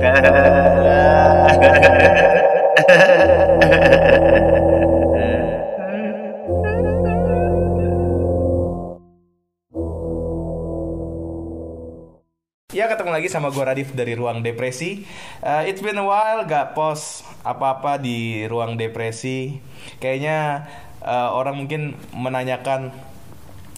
[0.00, 0.08] Ya
[12.88, 15.04] ketemu lagi sama gue Radif dari Ruang Depresi.
[15.44, 19.60] Uh, It's been a while gak post apa-apa di Ruang Depresi.
[20.00, 20.64] Kayaknya
[21.04, 22.88] uh, orang mungkin menanyakan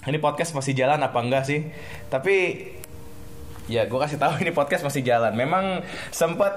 [0.02, 1.66] Ini podcast masih jalan apa enggak sih?
[2.10, 2.34] Tapi
[3.70, 5.34] ya gue kasih tahu ini podcast masih jalan.
[5.34, 6.50] Memang sempet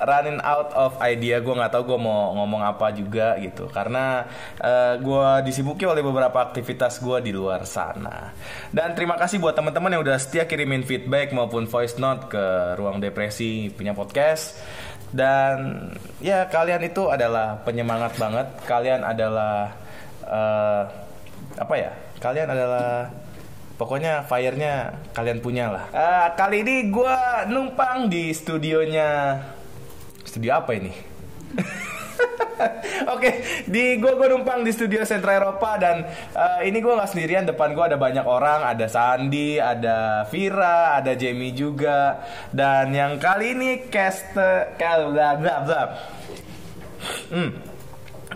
[0.00, 1.38] running out of idea.
[1.40, 3.68] Gue nggak tahu gue mau ngomong apa juga gitu.
[3.68, 4.24] Karena
[4.60, 8.32] uh, gue disibuki oleh beberapa aktivitas gue di luar sana.
[8.72, 12.44] Dan terima kasih buat teman-teman yang udah setia kirimin feedback maupun voice note ke
[12.76, 14.58] ruang depresi punya podcast.
[15.10, 15.90] Dan
[16.22, 18.46] ya kalian itu adalah penyemangat banget.
[18.64, 19.74] Kalian adalah
[20.22, 20.82] uh,
[21.58, 21.92] apa ya?
[22.20, 23.10] Kalian adalah
[23.80, 25.84] Pokoknya fire-nya kalian punya lah.
[25.88, 27.16] Uh, kali ini gue
[27.48, 29.40] numpang di studionya
[30.20, 30.92] Studio apa ini?
[33.08, 36.04] Oke, okay, di gue gue numpang di studio Sentra Eropa dan
[36.36, 37.48] uh, ini gue nggak sendirian.
[37.48, 42.20] Depan gue ada banyak orang, ada Sandi, ada Vira, ada Jamie juga.
[42.52, 45.82] Dan yang kali ini cast bla bla bla.
[47.32, 47.50] Hmm.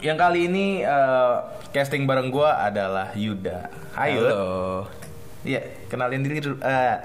[0.01, 3.69] Yang kali ini uh, casting bareng gue adalah Yuda.
[3.93, 5.04] Hai Halo.
[5.45, 5.61] Iya,
[5.93, 6.57] kenalin diri dulu.
[6.65, 6.97] Uh,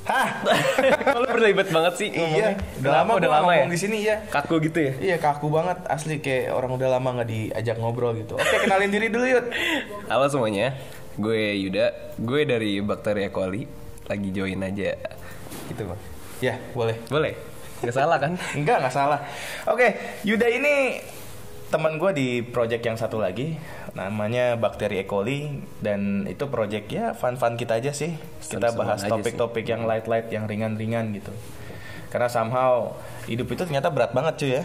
[0.00, 0.28] Hah?
[1.12, 3.64] Kalau berlibat banget sih Iya, Udah lama, udah lama ya?
[3.68, 4.16] di sini ya.
[4.32, 4.92] Kaku gitu ya?
[4.96, 8.34] Iya kaku banget asli kayak orang udah lama nggak diajak ngobrol gitu.
[8.34, 9.44] Oke kenalin diri dulu yuk.
[10.08, 10.74] Halo semuanya,
[11.20, 13.30] gue Yuda, gue dari Bakteri E.
[13.30, 13.62] coli
[14.10, 14.98] Lagi join aja
[15.70, 16.00] Gitu bang
[16.42, 16.96] Ya boleh.
[17.06, 17.36] Boleh?
[17.84, 18.34] Gak salah kan?
[18.56, 19.20] Enggak nggak salah.
[19.68, 19.94] Oke
[20.26, 20.98] Yuda ini
[21.70, 23.54] teman gue di project yang satu lagi
[23.94, 25.06] namanya bakteri E.
[25.06, 28.18] coli dan itu project ya fun-fun kita aja sih.
[28.42, 31.30] Kita bahas topik-topik yang light-light yang ringan-ringan gitu.
[32.10, 32.98] Karena somehow
[33.30, 34.64] hidup itu ternyata berat banget cuy ya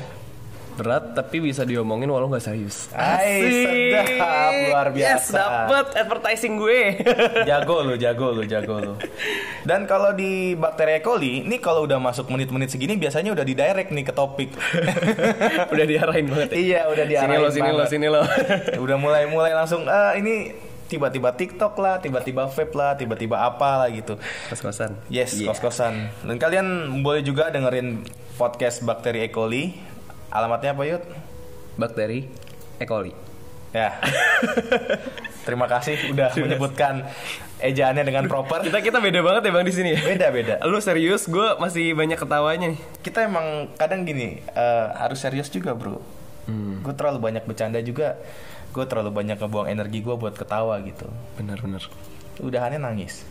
[0.76, 6.80] Berat tapi bisa diomongin walau gak serius Asik sedap luar biasa Yes dapet advertising gue
[7.50, 8.94] Jago lo jago lo jago lo
[9.64, 11.02] Dan kalau di bakteri E.
[11.02, 14.52] coli Ini kalau udah masuk menit-menit segini Biasanya udah di direct nih ke topik
[15.74, 16.56] Udah diarahin banget ya?
[16.56, 18.22] Iya udah diarahin Sini lo, sini lo, sini lo
[18.78, 20.52] Udah mulai-mulai langsung ah ini
[20.86, 24.22] tiba-tiba TikTok lah, tiba-tiba vape lah, tiba-tiba apa lah gitu.
[24.54, 25.50] Kos-kosan Yes, Yeah.
[25.50, 26.14] kos-kosan.
[26.22, 26.68] Dan kalian
[27.02, 28.06] boleh juga dengerin
[28.38, 29.34] podcast Bakteri E.
[29.34, 29.74] coli.
[30.34, 31.04] Alamatnya apa, Yud?
[31.76, 32.32] Bakteri
[32.80, 32.86] E.
[32.88, 33.14] coli
[33.76, 34.00] Ya.
[35.48, 37.04] Terima kasih udah menyebutkan
[37.60, 38.64] ejaannya dengan proper.
[38.64, 40.00] Kita kita beda banget ya bang di sini ya?
[40.00, 40.64] Beda-beda.
[40.64, 45.76] Lu serius, gue masih banyak ketawanya nih Kita emang kadang gini, eh, harus serius juga,
[45.76, 46.00] Bro.
[46.82, 48.16] Gue terlalu banyak bercanda juga.
[48.72, 51.12] Gue terlalu banyak ngebuang energi gue buat ketawa gitu.
[51.36, 51.84] Bener-bener
[52.40, 53.28] Udahannya nangis.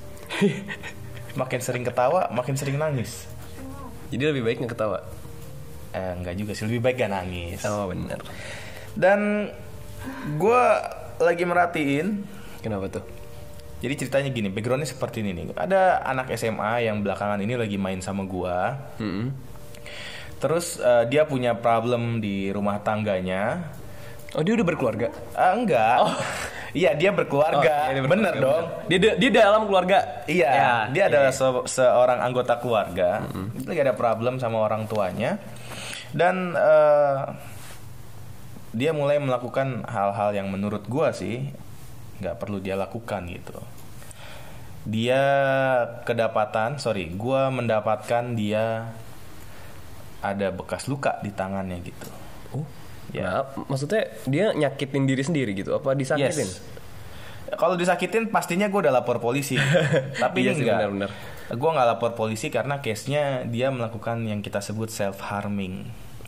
[1.40, 3.24] makin sering ketawa, makin sering nangis.
[4.12, 5.02] Jadi lebih baik nggak ketawa
[5.94, 7.62] Eh, enggak juga sih, lebih baik gak nangis.
[7.62, 8.18] Oh bener
[8.92, 9.46] Dan
[10.34, 10.62] gue
[11.16, 12.06] lagi merhatiin,
[12.60, 13.04] Kenapa tuh?
[13.78, 15.44] jadi ceritanya gini, backgroundnya seperti ini nih.
[15.52, 18.56] Ada anak SMA yang belakangan ini lagi main sama gue.
[18.98, 19.28] Mm-mm.
[20.36, 23.70] Terus eh, dia punya problem di rumah tangganya.
[24.32, 25.08] Oh dia udah berkeluarga?
[25.32, 25.98] Ah, enggak.
[26.74, 27.54] Iya, dia berkeluarga.
[27.54, 28.66] Oh, iya, dia bener berkeluarga, dong.
[28.90, 28.98] bener.
[28.98, 29.98] Dia dia dalam keluarga.
[30.26, 31.04] Iya, Ya, dia iya.
[31.06, 33.22] adalah se- seorang anggota keluarga.
[33.30, 35.38] Dia lagi ada problem sama orang tuanya.
[36.14, 37.22] Dan eh,
[38.74, 41.50] dia mulai melakukan hal-hal yang menurut gua sih
[42.22, 43.58] nggak perlu dia lakukan gitu.
[44.84, 45.22] Dia
[46.06, 48.94] kedapatan, sorry, gua mendapatkan dia
[50.24, 52.08] ada bekas luka di tangannya gitu.
[52.56, 52.66] Oh.
[53.12, 53.20] Ya.
[53.20, 53.32] Ya,
[53.68, 55.76] maksudnya dia nyakitin diri sendiri gitu?
[55.76, 56.48] Apa disakitin?
[56.48, 56.64] Yes.
[57.54, 59.60] Kalau disakitin pastinya gue udah lapor polisi.
[60.24, 61.12] Tapi Iya ini enggak.
[61.54, 65.84] Gue nggak lapor polisi karena case-nya dia melakukan yang kita sebut self harming.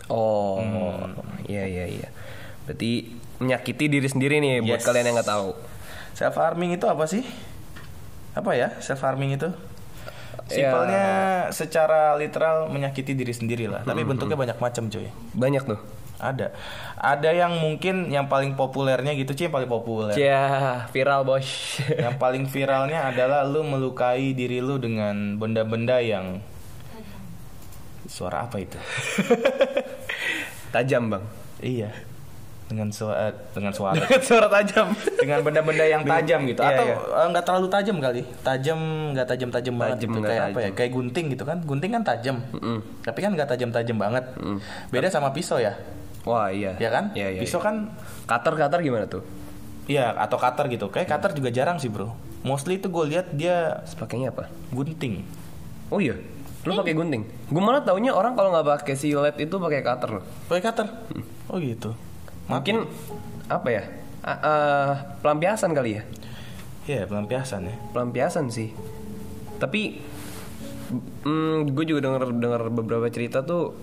[0.07, 1.15] Oh, Hmm.
[1.45, 2.09] iya iya iya.
[2.65, 4.87] Berarti menyakiti diri sendiri nih buat Yes.
[4.87, 5.51] kalian yang nggak tahu.
[6.15, 7.27] Self harming itu apa sih?
[8.33, 9.49] Apa ya self harming itu?
[10.47, 10.71] Ya.
[10.71, 11.07] Simpelnya
[11.51, 13.83] secara literal menyakiti diri sendiri lah.
[13.83, 15.11] Tapi bentuknya banyak macam cuy.
[15.35, 15.81] Banyak tuh.
[16.17, 16.55] Ada.
[16.97, 20.15] Ada yang mungkin yang paling populernya gitu cuy, yang paling populer.
[20.17, 20.47] Ya,
[20.89, 21.45] viral bos.
[21.85, 26.41] Yang paling viralnya adalah lu melukai diri lu dengan benda-benda yang
[28.17, 28.79] suara apa itu?
[30.75, 31.25] tajam bang.
[31.61, 31.91] iya.
[32.67, 33.95] Dengan suara dengan suara
[34.27, 34.91] Suara tajam.
[35.15, 36.97] dengan benda-benda yang tajam gitu Iya, atau iya.
[36.99, 38.23] eh, nggak terlalu tajam kali.
[38.43, 38.79] Tajam
[39.15, 40.19] nggak tajam-tajam banget Tajam, gitu.
[40.27, 40.65] kayak apa ya?
[40.67, 40.75] tajam.
[40.75, 41.59] Kayak gunting gitu kan.
[41.63, 42.37] Gunting kan tajam.
[42.51, 42.79] Mm-mm.
[43.05, 44.25] Tapi kan nggak tajam-tajam banget.
[44.91, 45.79] Beda sama pisau ya.
[46.27, 46.75] Wah iya.
[46.83, 47.15] Ya kan?
[47.15, 47.41] Iya iya.
[47.41, 47.95] pisau kan
[48.27, 49.23] Cutter cutter gimana tuh?
[49.87, 50.91] Iya, atau cutter gitu.
[50.91, 52.11] Kayak cutter juga jarang sih, Bro.
[52.43, 54.51] Mostly itu gue lihat dia Terus pakainya apa?
[54.75, 55.23] gunting.
[55.87, 56.19] Oh iya.
[56.67, 57.23] Lu pakai gunting.
[57.47, 60.25] Gue malah taunya orang kalau nggak pakai silet itu pakai cutter loh.
[60.47, 60.87] Pakai cutter.
[61.47, 61.95] Oh gitu.
[62.47, 62.85] Mungkin
[63.47, 63.83] apa ya?
[64.21, 66.03] A- eh, pelampiasan kali ya.
[66.85, 67.75] Iya, pelampiasan ya.
[67.91, 68.75] Pelampiasan sih.
[69.57, 70.03] Tapi
[71.23, 73.75] mm, gue juga denger dengar beberapa cerita tuh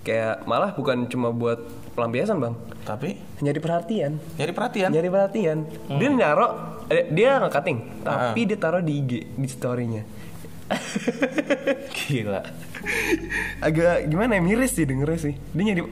[0.00, 1.58] kayak malah bukan cuma buat
[1.92, 2.54] pelampiasan bang,
[2.84, 4.12] Tapi nyari perhatian.
[4.36, 4.88] nyari perhatian.
[4.88, 5.58] Nyari perhatian.
[5.90, 6.46] Dia naro,
[6.86, 8.30] eh, dia nggak cutting, Ah.
[8.30, 10.04] tapi dia taruh di IG di storynya.
[11.96, 12.42] Gila.
[13.62, 15.34] Agak gimana ya miris sih dengernya sih.
[15.56, 15.82] Dia nyari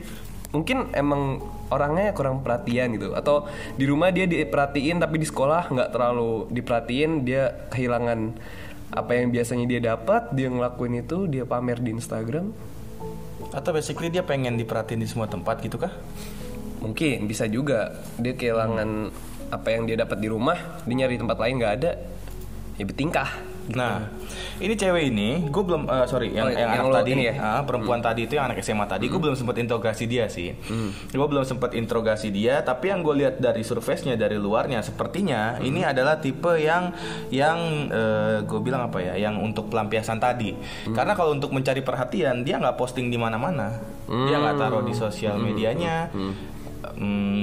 [0.55, 3.15] mungkin emang orangnya kurang perhatian gitu.
[3.15, 7.27] Atau di rumah dia diperhatiin tapi di sekolah nggak terlalu diperhatiin.
[7.27, 8.35] Dia kehilangan
[8.95, 12.51] apa yang biasanya dia dapat dia ngelakuin itu dia pamer di Instagram.
[13.55, 15.95] Atau basically dia pengen diperhatiin di semua tempat gitu kah?
[16.85, 17.97] mungkin bisa juga.
[18.21, 19.09] Dia kehilangan
[19.49, 21.93] apa yang dia dapat di rumah dia nyari tempat lain nggak ada.
[22.77, 24.13] Ya bertingkah Nah,
[24.61, 27.35] ini cewek ini, gue belum, eh, sorry, yang, Oh, yang, yang anak tadi, ini ya?
[27.41, 30.53] ah, perempuan tadi itu yang anak SMA tadi, gue belum sempat interogasi dia sih.
[31.09, 35.81] Gue belum sempat interogasi dia, tapi yang gue lihat dari surface-nya dari luarnya, sepertinya ini
[35.81, 36.93] adalah tipe yang,
[37.33, 37.89] yang
[38.45, 40.53] gue bilang apa ya, yang untuk pelampiasan tadi.
[40.93, 45.41] Karena kalau untuk mencari perhatian, dia nggak posting di mana-mana, dia nggak taruh di sosial
[45.41, 46.13] medianya.
[46.13, 46.53] Hmm,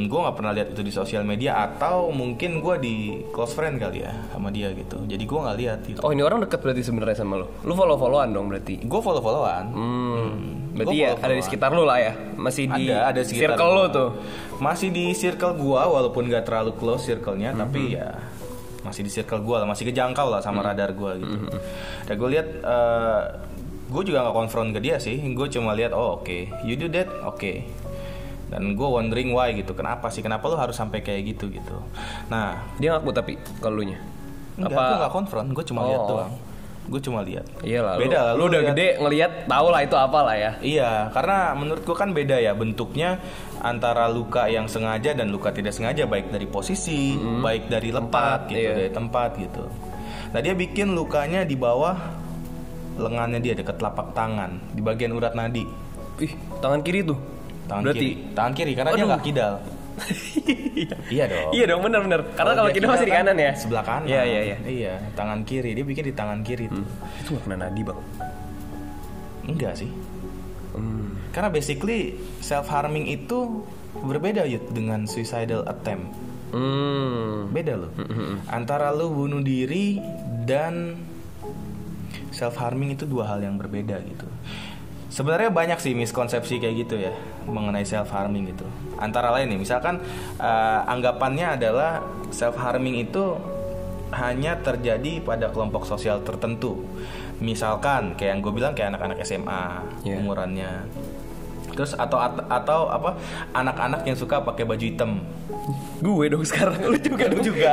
[0.04, 2.96] gue nggak pernah lihat itu di sosial media atau mungkin gue di
[3.30, 5.02] close friend kali ya sama dia gitu.
[5.02, 6.00] Jadi gue nggak lihat gitu.
[6.02, 9.20] oh ini orang deket berarti sebenarnya sama lo lu follow followan dong berarti Gue follow
[9.20, 9.66] followan.
[9.72, 10.30] Hmm,
[10.74, 13.70] berarti Gua ya ada di sekitar lu lah ya masih di ada ada sekitar circle
[13.70, 13.90] lu gua.
[13.92, 14.10] tuh
[14.62, 17.60] Masih di circle gua walaupun gak terlalu close circle-nya Mhm.
[17.60, 18.10] tapi ya
[18.82, 21.38] masih di circle gua lah, masih kejangkau lah sama radar gua gitu.
[22.04, 22.48] Dan gue lihat
[23.86, 25.20] gue juga nggak konfront ke dia sih.
[25.36, 27.62] Gue cuma lihat oh oke, you do that, oke.
[28.52, 29.72] Dan gue wondering why gitu.
[29.72, 30.20] Kenapa sih?
[30.20, 31.80] Kenapa lu harus sampai kayak gitu gitu?
[32.28, 34.00] Nah, dia ngaku tapi kalau lu nya
[34.60, 35.48] enggak, gue nggak konfront.
[35.56, 36.10] Gue cuma lihat Oh.
[36.12, 36.34] doang.
[36.92, 37.46] Gue cuma lihat.
[37.64, 38.34] Iya lah, Beda lah.
[38.36, 40.52] lu, lu udah lihat- gede ngelihat tahu lah itu apa lah ya.
[40.60, 43.22] Iya, karena menurutku kan beda ya bentuknya
[43.62, 48.60] antara luka yang sengaja dan luka tidak sengaja baik dari posisi, baik dari lepat gitu,
[48.60, 48.74] iya.
[48.76, 49.64] dari tempat gitu.
[50.34, 51.96] Nah, dia bikin lukanya di bawah
[52.98, 55.64] lengannya dia dekat telapak tangan, di bagian urat nadi.
[56.20, 57.18] Ih, tangan kiri tuh.
[57.72, 58.36] Tangan Berarti kiri.
[58.36, 59.10] Tangan kiri karena dia Aduh.
[59.16, 59.54] nggak kidal.
[61.16, 61.52] iya dong.
[61.56, 62.20] Iya dong, benar benar.
[62.36, 63.52] Karena kalau dia kita masih di kidal kanan ya.
[63.56, 64.08] Sebelah kanan.
[64.12, 64.58] Iya, iya, iya.
[64.68, 65.72] Iya, tangan kiri.
[65.72, 66.84] Dia bikin di tangan kiri tuh.
[67.24, 68.00] Itu gak kena nadi, Bang.
[69.48, 69.92] Enggak sih.
[70.76, 71.16] Hmm.
[71.32, 73.64] Karena basically self harming itu
[74.04, 76.12] berbeda yud dengan suicidal attempt.
[76.52, 77.48] Hmm.
[77.56, 77.92] Beda loh.
[78.52, 80.00] Antara lu bunuh diri
[80.44, 81.00] dan
[82.36, 84.28] self harming itu dua hal yang berbeda gitu.
[85.12, 87.12] Sebenarnya banyak sih miskonsepsi kayak gitu ya
[87.44, 88.64] mengenai self harming gitu.
[88.96, 90.00] Antara lain nih, misalkan
[90.40, 92.00] eh, anggapannya adalah
[92.32, 93.36] self harming itu
[94.12, 96.84] hanya terjadi pada kelompok sosial tertentu.
[97.44, 99.64] Misalkan kayak yang gue bilang kayak anak-anak SMA
[100.08, 100.16] Iya.
[100.20, 100.72] umurannya.
[101.72, 103.16] Terus atau atau apa
[103.52, 105.24] anak-anak yang suka pakai baju hitam.
[106.02, 107.72] Gue dong sekarang lu juga Gue juga.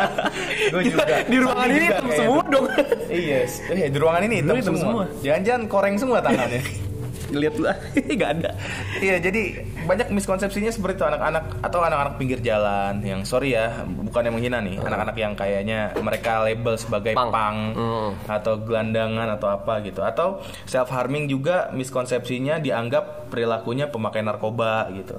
[0.74, 1.04] gue juga.
[1.22, 2.18] Di ruangan ini hitam kayaknya.
[2.20, 2.66] semua dong.
[3.06, 3.38] Iya,
[3.70, 5.04] eh, di ruangan ini hitam, semua.
[5.22, 6.62] Jangan-jangan koreng semua tangannya.
[7.34, 7.74] Lihat lah,
[8.20, 8.50] gak ada.
[9.00, 14.22] iya, jadi banyak miskonsepsinya seperti itu anak-anak atau anak-anak pinggir jalan yang sorry ya, bukan
[14.22, 17.32] yang menghina nih, anak-anak yang kayaknya mereka label sebagai Punk.
[17.32, 18.10] pang, Hmm.
[18.28, 19.98] atau gelandangan atau apa gitu.
[20.00, 25.18] Atau self harming juga miskonsepsinya dianggap perilakunya pemakai narkoba gitu.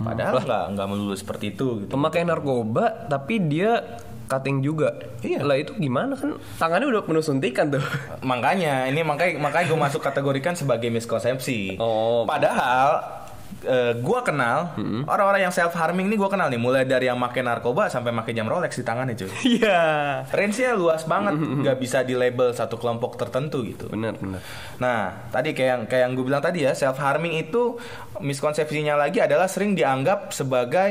[0.00, 1.90] Padahal nggak nggak melulu seperti itu gitu.
[1.94, 4.96] Pemakai narkoba tapi dia cutting juga.
[5.20, 5.44] Iya.
[5.44, 7.84] Lah itu gimana kan tangannya udah penuh suntikan tuh.
[8.24, 11.76] Makanya ini makanya makanya gue masuk kategorikan sebagai miskonsepsi.
[11.78, 12.24] Oh.
[12.24, 13.23] Padahal
[13.64, 14.76] eh, gua kenal
[15.08, 18.32] orang-orang yang self harming ini gua kenal nih mulai dari yang pakai narkoba sampai pakai
[18.36, 19.30] jam Rolex di tangannya cuy.
[19.54, 19.80] Iya.
[20.28, 23.88] Range-nya luas banget, nggak bisa di label satu kelompok tertentu gitu.
[23.88, 24.40] Benar, benar.
[24.78, 27.78] Nah, tadi kayak yang kayak yang gue bilang tadi ya, self harming itu
[28.20, 30.90] miskonsepsinya lagi adalah sering dianggap sebagai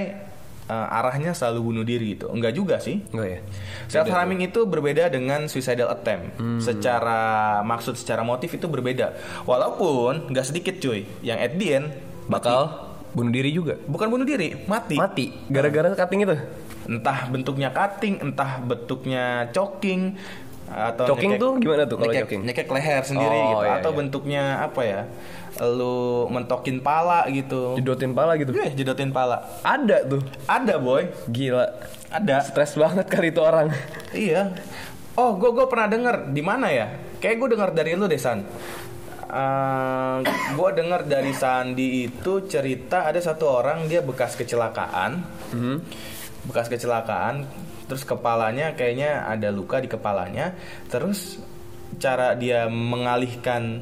[0.64, 2.32] eh, arahnya selalu bunuh diri gitu.
[2.32, 3.04] Enggak juga sih.
[3.12, 3.40] Enggak ya?
[3.92, 6.40] Self harming itu berbeda dengan suicidal attempt.
[6.64, 9.14] Secara maksud, secara motif itu berbeda.
[9.44, 11.88] Walaupun nggak sedikit cuy, yang at the end
[12.28, 12.60] Bakal
[13.14, 13.78] bunuh diri juga.
[13.86, 14.98] bukan bunuh diri, mati.
[14.98, 16.36] Mati gara-gara cutting itu.
[16.84, 20.18] Entah bentuknya cutting, entah bentuknya choking
[20.74, 22.42] atau Choking tuh gimana tuh kalau nyekek, choking?
[22.50, 23.98] Nyekek leher sendiri Oh, gitu iya, atau iya.
[24.02, 25.02] bentuknya apa ya?
[25.62, 27.78] Lu mentokin pala gitu.
[27.78, 28.50] Jedotin pala gitu.
[28.58, 29.62] Eh, jedotin pala.
[29.62, 30.26] Ada tuh.
[30.50, 31.14] Ada, boy.
[31.30, 31.68] Gila.
[32.10, 32.42] Ada.
[32.42, 33.70] Stres banget kali itu orang.
[34.18, 34.50] Iya.
[35.14, 36.90] Oh, gue gue pernah denger di mana ya?
[37.22, 38.18] Kayak gue denger dari lu deh
[39.34, 40.22] San.
[40.54, 45.76] gue denger dari Sandi itu cerita ada satu orang dia bekas kecelakaan, Mhm.
[46.46, 47.50] bekas kecelakaan,
[47.90, 50.54] terus kepalanya kayaknya ada luka di kepalanya,
[50.88, 51.42] terus
[51.98, 53.82] cara dia mengalihkan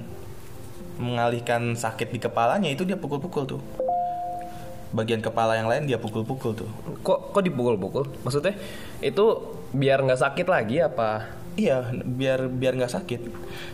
[1.02, 3.62] mengalihkan sakit di kepalanya itu dia pukul-pukul tuh.
[4.92, 6.70] Bagian kepala yang lain dia pukul-pukul tuh.
[7.02, 8.22] Kok kok dipukul-pukul?
[8.22, 8.54] Maksudnya
[9.00, 9.26] itu
[9.72, 11.41] biar nggak sakit lagi apa?
[11.52, 13.22] Iya, biar biar nggak sakit.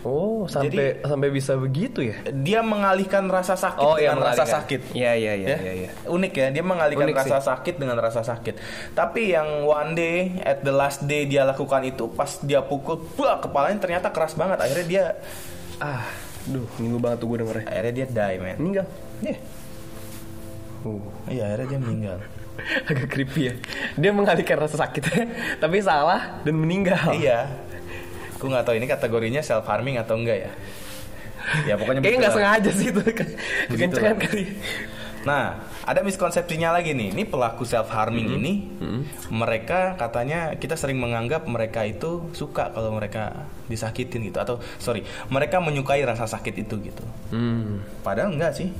[0.02, 2.18] Oh, sampai sampai bisa begitu ya?
[2.26, 4.80] Dia mengalihkan rasa sakit Oh, iya, dengan rasa sakit.
[4.92, 5.58] Iya, iya, iya, Ya?
[5.60, 5.90] iya, iya.
[6.04, 7.46] Unik ya, dia mengalihkan Unik rasa sih.
[7.46, 8.58] sakit dengan rasa sakit.
[8.92, 13.38] Tapi yang one day at the last day dia lakukan itu pas dia pukul, wah
[13.38, 14.58] kepalanya ternyata keras banget.
[14.58, 15.04] Akhirnya dia
[15.78, 16.02] Ah,
[16.44, 17.64] duh, ngilu banget tuh gue dengernya.
[17.64, 18.56] akhirnya dia die, man.
[18.58, 18.86] Meninggal.
[19.22, 19.36] Iya.
[20.80, 22.18] Uh, Iya, akhirnya dia meninggal.
[22.90, 23.54] agak creepy ya.
[23.94, 25.30] Dia mengalihkan rasa sakitnya,
[25.62, 27.14] tapi salah dan meninggal.
[27.14, 27.46] Iya.
[28.38, 30.52] Gue nggak tahu ini kategorinya self harming atau enggak ya.
[31.64, 33.00] Ya pokoknya Kayaknya nggak sengaja sih itu
[33.70, 34.44] kekencengan kali.
[35.26, 37.10] Nah, ada miskonsepsinya lagi nih.
[37.16, 38.52] Ini pelaku self harming ini,
[39.32, 45.02] mereka katanya kita sering menganggap mereka itu suka kalau mereka disakitin gitu atau sorry,
[45.32, 47.04] mereka menyukai rasa sakit itu gitu.
[47.34, 47.82] Hmm.
[48.04, 48.70] Padahal enggak sih.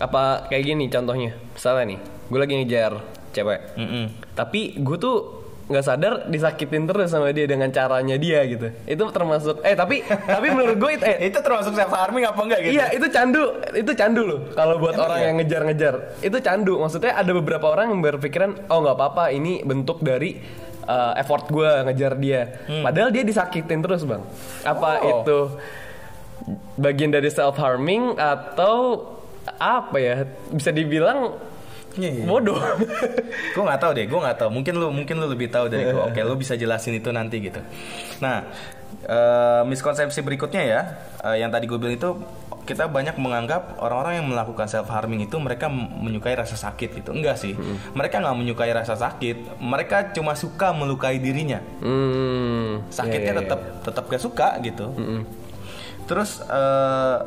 [0.00, 1.36] Apa kayak gini contohnya?
[1.54, 2.92] Misalnya nih, gue lagi ngejar
[3.32, 3.60] cewek.
[3.76, 4.04] Mm-mm.
[4.34, 5.41] Tapi gue tuh
[5.72, 8.68] nggak sadar disakitin terus sama dia dengan caranya dia gitu.
[8.84, 10.04] Itu termasuk eh tapi
[10.36, 12.72] tapi menurut gue itu eh Itu termasuk self harming apa enggak gitu?
[12.76, 15.26] Iya itu candu itu candu loh kalau buat Emang orang iya?
[15.26, 20.04] yang ngejar-ngejar itu candu maksudnya ada beberapa orang yang berpikiran oh nggak apa-apa ini bentuk
[20.04, 20.36] dari
[20.84, 24.22] uh, effort gue ngejar dia padahal dia disakitin terus bang
[24.62, 25.02] apa Hmm.
[25.02, 25.10] Oh.
[25.22, 25.38] itu
[26.76, 29.06] bagian dari self harming atau
[29.58, 30.16] apa ya
[30.50, 31.38] bisa dibilang
[31.92, 32.24] Iya, iya.
[32.24, 32.56] bodoh
[33.54, 34.50] gue nggak tahu deh, gue nggak tahu.
[34.52, 36.00] Mungkin lu mungkin lu lebih tahu dari gue.
[36.00, 37.60] Oke, lu bisa jelasin itu nanti gitu.
[38.24, 38.48] Nah,
[39.04, 40.80] eh, miskonsepsi berikutnya ya,
[41.20, 42.10] eh, yang tadi gue bilang itu
[42.62, 47.10] kita banyak menganggap orang-orang yang melakukan self harming itu mereka menyukai rasa sakit gitu.
[47.10, 47.58] Enggak sih,
[47.92, 49.58] mereka nggak menyukai rasa sakit.
[49.58, 51.58] Mereka cuma suka melukai dirinya.
[51.82, 54.94] hmm, Sakitnya iya, iya, tetap tetap gak suka gitu.
[56.06, 57.18] Terus eh,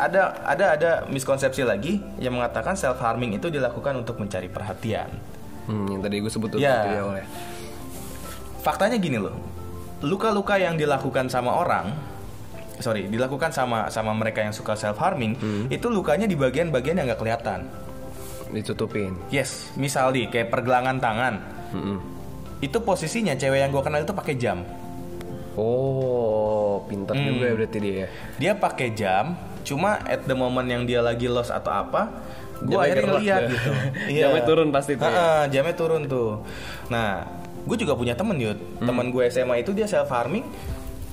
[0.00, 5.12] ada ada ada miskonsepsi lagi yang mengatakan self harming itu dilakukan untuk mencari perhatian.
[5.68, 6.80] Hmm, yang tadi gue sebut tuh Ya.
[6.82, 7.26] di awal ya.
[8.60, 9.36] Faktanya gini loh,
[10.00, 11.92] luka-luka yang dilakukan sama orang,
[12.76, 15.36] sorry, dilakukan sama sama mereka yang suka self harming,
[15.68, 17.68] itu lukanya di bagian-bagian yang nggak kelihatan.
[18.50, 21.38] ditutupin Yes, misal nih kayak pergelangan tangan,
[21.70, 22.02] Mm-mm.
[22.58, 24.66] itu posisinya cewek yang gue kenal itu pakai jam.
[25.54, 27.26] oh pintar Hmm.
[27.28, 28.06] juga ya berarti dia ya
[28.38, 32.10] Dia pakai jam, cuma at the moment yang dia lagi lost atau apa,
[32.60, 33.50] gue akhirnya ngeliat dah.
[33.50, 33.70] gitu.
[34.18, 35.46] Jamnya turun pasti tuh ya.
[35.46, 36.42] Jamnya turun tuh.
[36.88, 37.24] Nah,
[37.60, 38.86] gue juga punya temen yud, Hmm.
[38.86, 40.44] temen gue SMA itu dia self harming,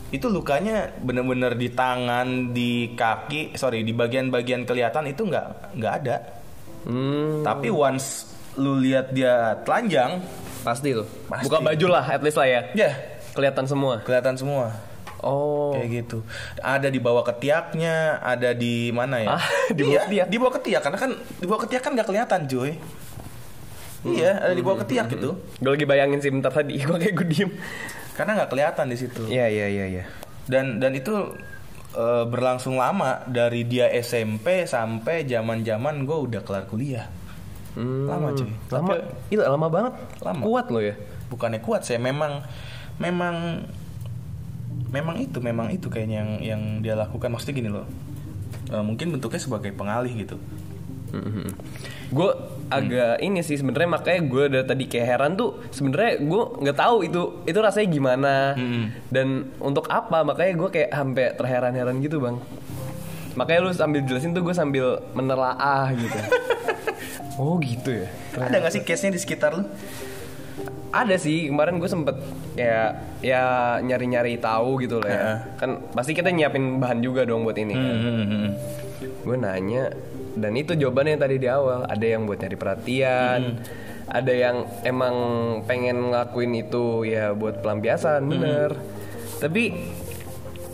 [0.08, 6.18] itu lukanya bener-bener di tangan, di kaki, sorry, di bagian-bagian kelihatan itu nggak nggak ada.
[6.84, 10.24] hmm, Tapi once lu lihat dia telanjang,
[10.64, 11.46] pasti tuh Pasti.
[11.46, 12.90] buka baju lah at least lah ya ya
[13.32, 14.74] kelihatan semua kelihatan semua.
[15.20, 16.18] Oh Kayak gitu.
[16.58, 19.30] Ada di bawah ketiaknya, ada di mana ya?
[19.34, 20.28] Ah, di bawah iya, ketiak?
[20.28, 22.72] Di bawah ketiak karena kan di bawah ketiak kan nggak kelihatan, Joy.
[24.04, 25.36] Iya, ada di bawah ketiak gitu.
[25.36, 27.52] gue lagi bayangin sih bentar tadi gue kayak gue diem
[28.14, 29.26] Karena nggak kelihatan di situ.
[29.26, 30.04] iya iya iya iya
[30.46, 31.12] Dan dan itu
[31.92, 37.10] eh, berlangsung lama dari dia SMP sampai zaman-zaman gue udah kelar kuliah.
[37.74, 38.50] Hmm, Lama, cuy.
[38.72, 40.42] lama Tapi- iya lama banget Lama.
[40.42, 40.98] kuat lo ya
[41.28, 42.42] Bukannya kuat saya memang
[42.98, 43.66] memang
[44.90, 47.88] memang itu memang itu kayaknya yang yang dia lakukan maksudnya gini loh.
[48.68, 50.36] Eh, mungkin bentuknya sebagai pengalih gitu.
[52.12, 52.30] gue
[52.68, 56.98] agak ini sih sebenarnya makanya gue dari tadi kayak heran tuh sebenarnya gue nggak tahu
[57.04, 58.92] itu itu rasanya gimana Mm-mm.
[59.08, 59.28] dan
[59.64, 62.36] untuk apa makanya gue kayak sampai terheran-heran gitu bang
[63.40, 66.20] makanya lu sambil jelasin tuh gue sambil menelaah gitu
[67.40, 69.64] oh gitu ya Ada nggak sih case-nya di sekitar lu?
[70.92, 72.16] Ada sih kemarin gue sempet
[72.56, 73.44] ya ya
[73.84, 75.20] nyari-nyari tahu gitu lah ya.
[75.20, 75.38] Heeh.
[75.60, 77.96] kan pasti kita nyiapin bahan juga dong buat ini kan.
[77.98, 78.50] Hmm.
[78.98, 79.92] gue nanya
[80.38, 81.80] dan itu jawabannya yang tadi di awal.
[81.90, 83.42] Ada yang buat nyari perhatian
[84.08, 85.16] ada yang emang
[85.68, 88.72] pengen ngelakuin itu ya buat pelampiasan bener.
[89.44, 89.64] Tapi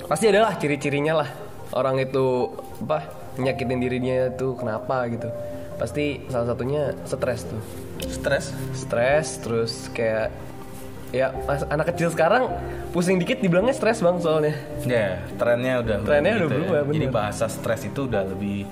[0.06, 1.30] pasti adalah ciri-cirinya lah.
[1.74, 2.54] Orang itu
[2.86, 3.10] apa
[3.42, 5.34] nyakitin dirinya tuh kenapa gitu.
[5.82, 7.62] Pasti salah satunya stres tuh
[8.24, 8.46] Stres?
[8.74, 10.32] stres terus kayak
[11.12, 12.48] ya mas- anak kecil sekarang
[12.90, 16.50] pusing dikit dibilangnya stres bang soalnya Ya, trennya udah Trennya udah ya.
[16.50, 16.94] berubah, bener.
[16.96, 18.64] Jadi bahasa stres itu udah lebih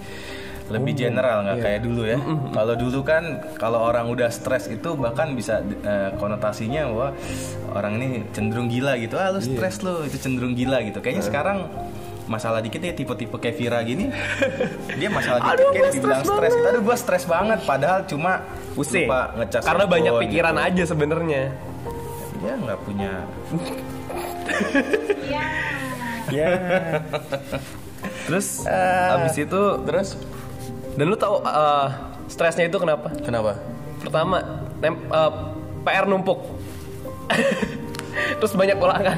[0.67, 2.15] lebih general nggak kayak dulu ya.
[2.50, 3.24] Kalau dulu kan
[3.55, 7.12] kalau orang udah stres itu bahkan bisa eh, konotasinya wah
[7.70, 9.15] orang ini cenderung gila gitu.
[9.15, 10.98] Ah lu stres lu itu cenderung gila gitu.
[10.98, 11.58] Kayaknya sekarang
[12.24, 14.08] masalah dikit ya tipe-tipe kayak Vira gini
[15.00, 18.34] dia masalah dikit Aduh, kayak dibilang stres stres gitu aduh gua stres banget padahal cuma
[18.72, 20.68] pusing lupa ngecas karena banyak handphone pikiran gitu.
[20.68, 21.44] aja sebenarnya
[22.38, 23.12] dia nggak punya
[26.32, 26.48] Ya.
[28.24, 29.20] Terus Ah.
[29.20, 30.10] abis itu Terus
[30.92, 31.88] dan lu tahu eh,
[32.28, 33.12] stresnya itu kenapa?
[33.20, 33.60] kenapa?
[34.00, 34.40] Pertama,
[34.80, 35.32] nem- eh,
[35.84, 36.40] PR numpuk.
[38.12, 39.18] Terus banyak ulangan.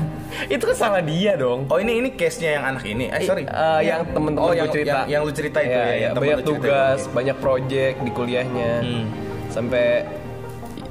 [0.49, 1.65] Itu kan salah dia dong.
[1.65, 3.09] Oh ini ini case-nya yang anak ini.
[3.09, 3.43] Eh sorry.
[3.43, 4.89] Eh, yang temen-temen oh, yang, cerita.
[4.95, 5.97] Yang, yang lu cerita itu Iya, ya.
[5.99, 7.09] yang temen banyak tugas, itu.
[7.11, 8.71] banyak project di kuliahnya.
[8.81, 9.05] Hmm.
[9.53, 10.01] Sampai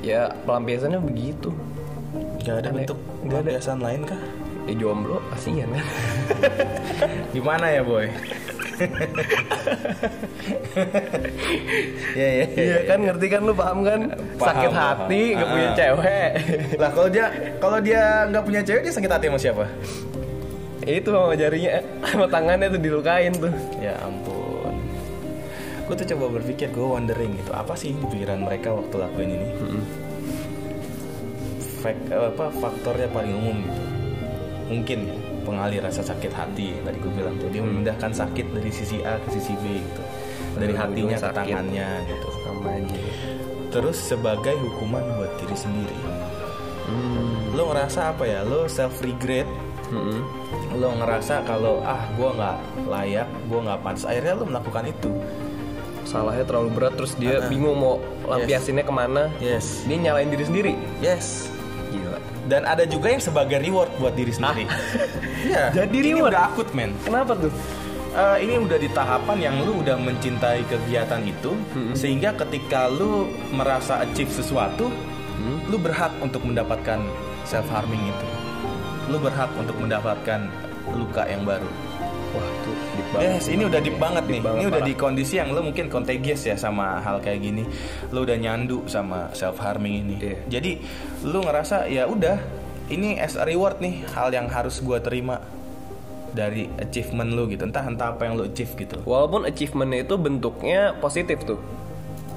[0.01, 1.51] ya pelampiasannya begitu.
[2.43, 2.87] Gak ada Aneh.
[2.87, 3.27] bentuk Nggak ada.
[3.51, 4.23] pelampiasan lain kah?
[4.63, 5.87] Ya jomblo kasihan kan.
[7.35, 8.07] Gimana ya boy?
[12.15, 14.01] ya ya Iya kan ngerti kan lu paham kan?
[14.37, 14.79] Paham, Sakit paham.
[14.79, 15.75] hati nggak punya Ah.
[15.75, 16.31] cewek.
[16.79, 17.25] Lah kalau dia
[17.59, 19.65] kalau dia nggak punya cewek dia sakit hati sama siapa?
[20.83, 23.55] itu sama jarinya sama tangannya tuh dilukain tuh.
[23.79, 24.42] Ya ampun.
[25.93, 29.49] Gue tuh coba berpikir, gue wondering gitu, apa sih di pikiran mereka waktu lakuin ini?
[31.85, 33.83] Fak- eh, apa faktornya paling umum gitu.
[34.73, 39.05] Mungkin ya, pengalih rasa sakit hati tadi gue bilang tuh dia memindahkan sakit dari sisi
[39.05, 40.03] A ke sisi B gitu.
[40.57, 42.29] Dari Hmm, hatinya ke tangannya gitu.
[42.41, 42.97] Sama aja.
[43.69, 45.99] Terus sebagai hukuman buat diri sendiri.
[46.89, 47.53] Hmm.
[47.53, 48.41] Lo ngerasa apa ya?
[48.49, 49.45] Lo self regret
[49.93, 50.25] Mm-mm.
[50.81, 52.57] lo ngerasa kalau ah gue nggak
[52.89, 55.13] layak gue nggak pantas akhirnya lo melakukan itu
[56.03, 57.95] Salahnya terlalu berat terus dia bingung mau
[58.25, 59.31] lampiasinnya ke mana.
[59.39, 60.73] yes Dia nyalain diri sendiri.
[60.99, 61.49] yes
[61.89, 62.17] Gila.
[62.45, 64.65] dan ada juga yang sebagai reward buat diri sendiri
[65.45, 65.71] Iya.
[65.73, 66.33] Jadi ini reward?
[66.33, 67.53] udah akut men Kenapa tuh?
[68.13, 71.57] Eh, ini udah di tahapan yang lu udah mencintai kegiatan itu
[71.93, 74.93] sehingga ketika lu merasa achieve sesuatu
[75.65, 77.01] lu berhak untuk mendapatkan
[77.43, 78.27] self harming itu
[79.07, 80.45] lu berhak untuk mendapatkan
[80.89, 81.67] luka yang baru
[82.33, 83.29] Wah tuh deep banget.
[83.29, 84.41] Yes, ini udah deep banget nih.
[84.41, 84.89] banget, ini udah parah.
[84.89, 87.63] di kondisi yang lo mungkin contagious ya sama hal kayak gini.
[88.09, 90.15] Lo udah nyandu sama self harming ini.
[90.17, 90.37] Iya.
[90.59, 90.73] Jadi
[91.29, 92.37] lo ngerasa ya udah,
[92.89, 95.45] ini as a reward nih hal yang harus gua terima
[96.33, 97.69] dari achievement lo gitu.
[97.69, 98.97] Entah entah apa yang lo achieve gitu.
[99.05, 101.61] Walaupun achievementnya itu bentuknya positif tuh.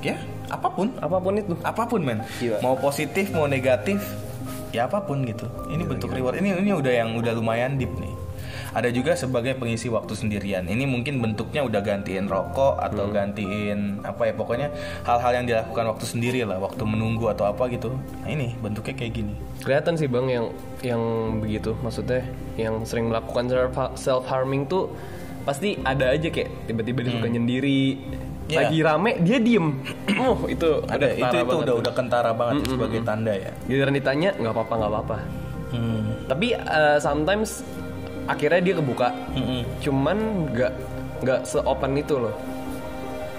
[0.03, 0.19] Ya,
[0.53, 1.57] apa pun, Apa pun itu.
[1.65, 2.19] apa pun men.
[2.37, 2.61] Gila.
[2.61, 3.97] Mau positif, mau negatif,
[4.69, 5.49] ya apa pun gitu.
[5.71, 6.37] Ini bentuk reward.
[6.37, 8.13] Ini ini udah yang udah lumayan deep nih.
[8.75, 10.67] Ada juga sebagai pengisi waktu sendirian.
[10.67, 14.67] Ini mungkin bentuknya udah gantiin rokok atau gantiin apa ya pokoknya
[15.01, 17.95] hal-hal yang dilakukan waktu sendiri lah, waktu menunggu atau apa gitu.
[18.21, 19.33] Nah ini bentuknya kayak gini.
[19.63, 20.45] Kelihatan sih bang yang
[20.83, 21.01] yang
[21.39, 22.27] begitu maksudnya
[22.59, 23.47] yang sering melakukan
[23.95, 24.91] self harming tuh
[25.47, 27.81] pasti ada aja kayak tiba-tiba dia suka nyendiri
[28.45, 28.61] Iya.
[28.61, 29.73] lagi rame dia diem
[30.21, 33.49] oh itu Ada itu itu banget udah udah kentara banget sebagai tanda ya.
[33.65, 35.17] giliran ditanya nggak apa-apa nggak apa-apa
[35.65, 36.13] Hmm.
[36.29, 37.65] tapi eh, sometimes
[38.25, 39.09] akhirnya dia kebuka.
[39.33, 39.61] Mm-mm.
[39.81, 40.17] cuman
[40.51, 40.71] nggak
[41.23, 42.35] nggak seopen itu loh.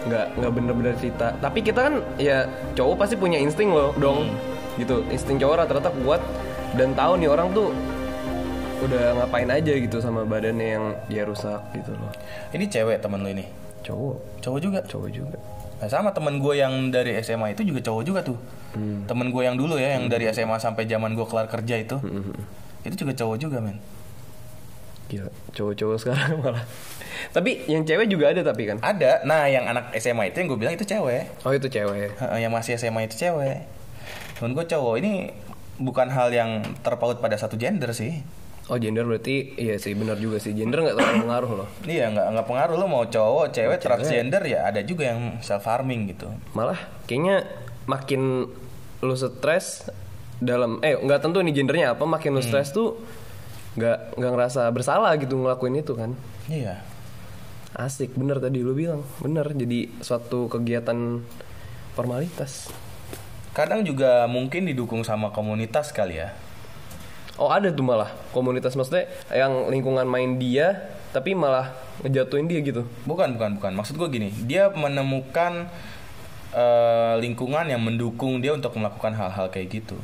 [0.06, 1.34] Nggak nggak bener-bener cerita.
[1.38, 2.46] Tapi kita kan ya
[2.78, 4.30] cowok pasti punya insting loh dong.
[4.78, 5.02] Gitu.
[5.10, 6.22] Insting cowok rata-rata kuat.
[6.76, 7.72] Dan tahu nih orang tuh
[8.84, 12.12] udah ngapain aja gitu sama badannya yang dia rusak gitu loh.
[12.52, 13.46] Ini cewek temen lo ini.
[13.86, 14.42] cowok.
[14.42, 14.80] Cowok juga.
[14.84, 15.38] cowok juga.
[15.76, 18.38] Nah, sama temen gue yang dari SMA itu juga cowok juga tuh.
[19.08, 21.96] Temen gue yang dulu ya, yang dari SMA sampai zaman gue kelar kerja itu,
[22.84, 23.80] itu juga cowok juga men.
[25.06, 26.64] Gila cowok-cowok sekarang malah.
[27.32, 28.76] Tapi yang cewek juga ada tapi kan?
[28.82, 32.12] Ada, nah yang anak SMA itu yang gue bilang itu cewek, oh itu cewek.
[32.36, 33.64] Yang masih SMA itu cewek.
[34.36, 34.94] Temen gue cowok.
[35.00, 35.12] Ini
[35.80, 38.20] bukan hal yang terpaut pada satu gender sih.
[38.66, 40.50] oh gender berarti iya sih benar juga sih.
[40.50, 41.68] Gender nggak terlalu mengaruh loh.
[41.86, 42.74] Iya nggak nggak pengaruh.
[42.74, 46.26] Lo mau cowok, cewek, transgender ya ada juga yang self harming gitu.
[46.50, 47.46] malah kayaknya
[47.86, 48.50] makin
[49.00, 49.86] lu stres
[50.42, 52.98] dalam eh nggak tentu nih gendernya apa makin lu stres tuh
[53.76, 56.10] nggak nggak ngerasa bersalah gitu ngelakuin itu kan
[56.48, 56.80] Iya.
[57.76, 61.20] asik bener tadi lu bilang bener jadi suatu kegiatan
[61.92, 62.72] formalitas
[63.52, 66.36] Kadang juga mungkin didukung sama komunitas kali ya.
[67.36, 70.76] oh ada tuh malah komunitas maksudnya yang lingkungan main dia
[71.12, 73.72] tapi malah ngejatuhin dia gitu Bukan, bukan, bukan.
[73.72, 75.68] Maksud gue gini, dia menemukan
[76.52, 79.96] eh, lingkungan yang mendukung dia untuk melakukan hal-hal kayak gitu.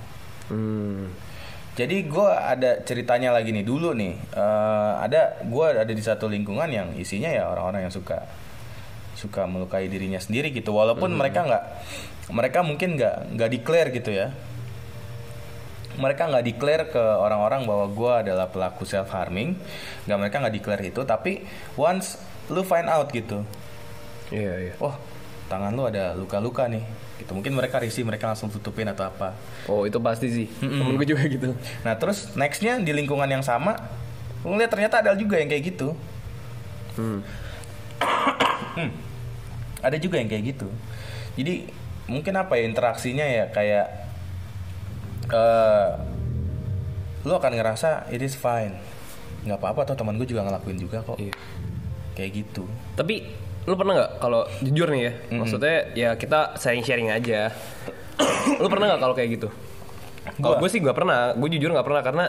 [0.49, 1.32] hmm
[1.73, 4.13] Jadi gue ada ceritanya lagi nih dulu nih.
[4.37, 8.29] eh, ada gue ada di satu lingkungan yang isinya ya orang-orang yang suka
[9.17, 10.77] suka melukai dirinya sendiri gitu.
[10.77, 11.65] Walaupun mereka nggak,
[12.33, 14.37] mereka mungkin nggak nggak declare gitu ya.
[15.93, 19.57] Mereka nggak declare ke orang-orang bahwa gue adalah pelaku self harming.
[20.09, 21.01] Nggak mereka nggak declare itu.
[21.05, 21.45] Tapi
[21.77, 22.21] once
[22.53, 23.47] lu find out gitu,
[24.29, 24.99] iya iya wah
[25.49, 26.85] tangan lu ada luka-luka nih.
[27.23, 27.33] Gitu.
[27.33, 29.39] Mungkin mereka risih, mereka langsung tutupin atau apa.
[29.67, 31.55] oh itu pasti sih temen gue juga gitu
[31.87, 33.79] Nah terus nextnya di lingkungan yang sama,
[34.43, 35.95] lu ngeliat ternyata ada juga yang kayak gitu.
[36.99, 37.21] hmm.
[38.73, 38.91] Hmm.
[39.83, 40.69] Ada juga yang kayak gitu.
[41.39, 41.71] Jadi
[42.11, 43.87] mungkin apa ya interaksinya ya kayak
[45.31, 45.89] eh
[47.23, 48.75] lu akan ngerasa it is fine.
[49.43, 51.35] nggak apa-apa tuh teman gue juga ngelakuin juga kok Iya.
[52.15, 52.63] kayak gitu
[52.95, 53.27] Tapi
[53.63, 57.55] lu pernah nggak kalau jujur nih ya, maksudnya ya kita sharing-sharing aja.
[58.61, 59.49] lu pernah nggak kalau kayak gitu?
[60.35, 62.25] Kalau gue sih nggak pernah, gue jujur nggak pernah karena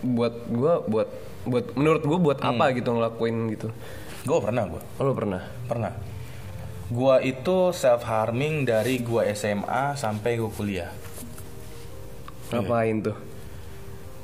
[0.00, 1.08] buat gue buat
[1.44, 3.68] buat menurut gue buat apa gitu ngelakuin gitu.
[4.22, 5.44] gue pernah gue Oh, lu pernah?
[5.64, 5.92] pernah
[6.86, 10.88] gue itu self harming dari gue SMA sampai gue kuliah
[12.48, 13.16] Ngapain tuh?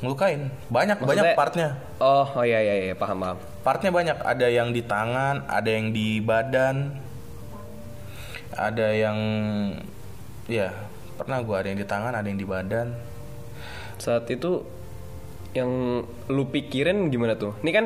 [0.01, 3.39] ngelukain banyak Maksudnya- banyak partnya Oh, oh iya iya iya paham paham.
[3.61, 6.97] Partnya banyak ada yang di tangan ada yang di badan
[8.57, 9.19] ada yang
[10.51, 10.73] ya
[11.15, 13.11] pernah gue ada yang di tangan ada yang di badan
[14.01, 14.65] Saat itu
[15.53, 17.53] yang lu pikirin gimana tuh?
[17.61, 17.85] Ini kan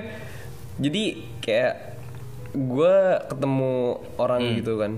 [0.78, 1.74] jadi kayak
[2.54, 3.74] gue ketemu
[4.14, 4.92] orang gitu kan.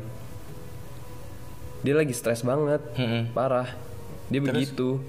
[1.81, 3.33] Dia lagi stres banget, Mm-mm.
[3.33, 3.73] parah.
[4.29, 5.01] Dia begitu.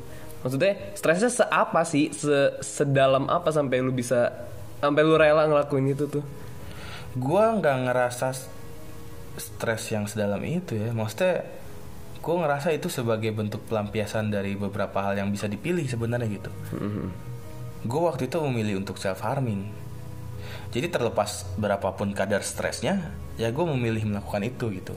[0.45, 2.15] Maksudnya stresnya seapa sih?
[2.15, 4.31] Se sedalam apa sampai lu bisa
[4.79, 6.25] sampai lu rela ngelakuin itu tuh?
[7.17, 8.29] gue nggak ngerasa
[9.41, 10.93] stres yang sedalam itu ya.
[10.93, 11.49] Maksudnya
[12.21, 16.51] gue ngerasa itu sebagai bentuk pelampiasan dari beberapa hal yang bisa dipilih sebenarnya gitu.
[17.89, 19.87] Gue waktu itu memilih untuk self harming
[20.71, 24.95] jadi terlepas berapapun kadar stresnya ya gue memilih melakukan itu gitu.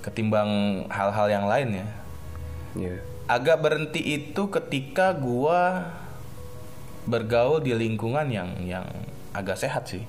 [0.00, 1.88] Ketimbang hal-hal yang lain ya.
[2.70, 3.02] Iya.
[3.26, 5.90] agak berhenti itu ketika gua
[7.10, 8.86] bergaul di lingkungan yang yang
[9.34, 10.06] agak sehat sih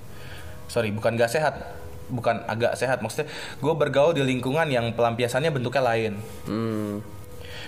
[0.70, 5.84] sorry bukan gak sehat bukan agak sehat maksudnya gue bergaul di lingkungan yang pelampiasannya bentuknya
[5.84, 7.00] lain Hmm.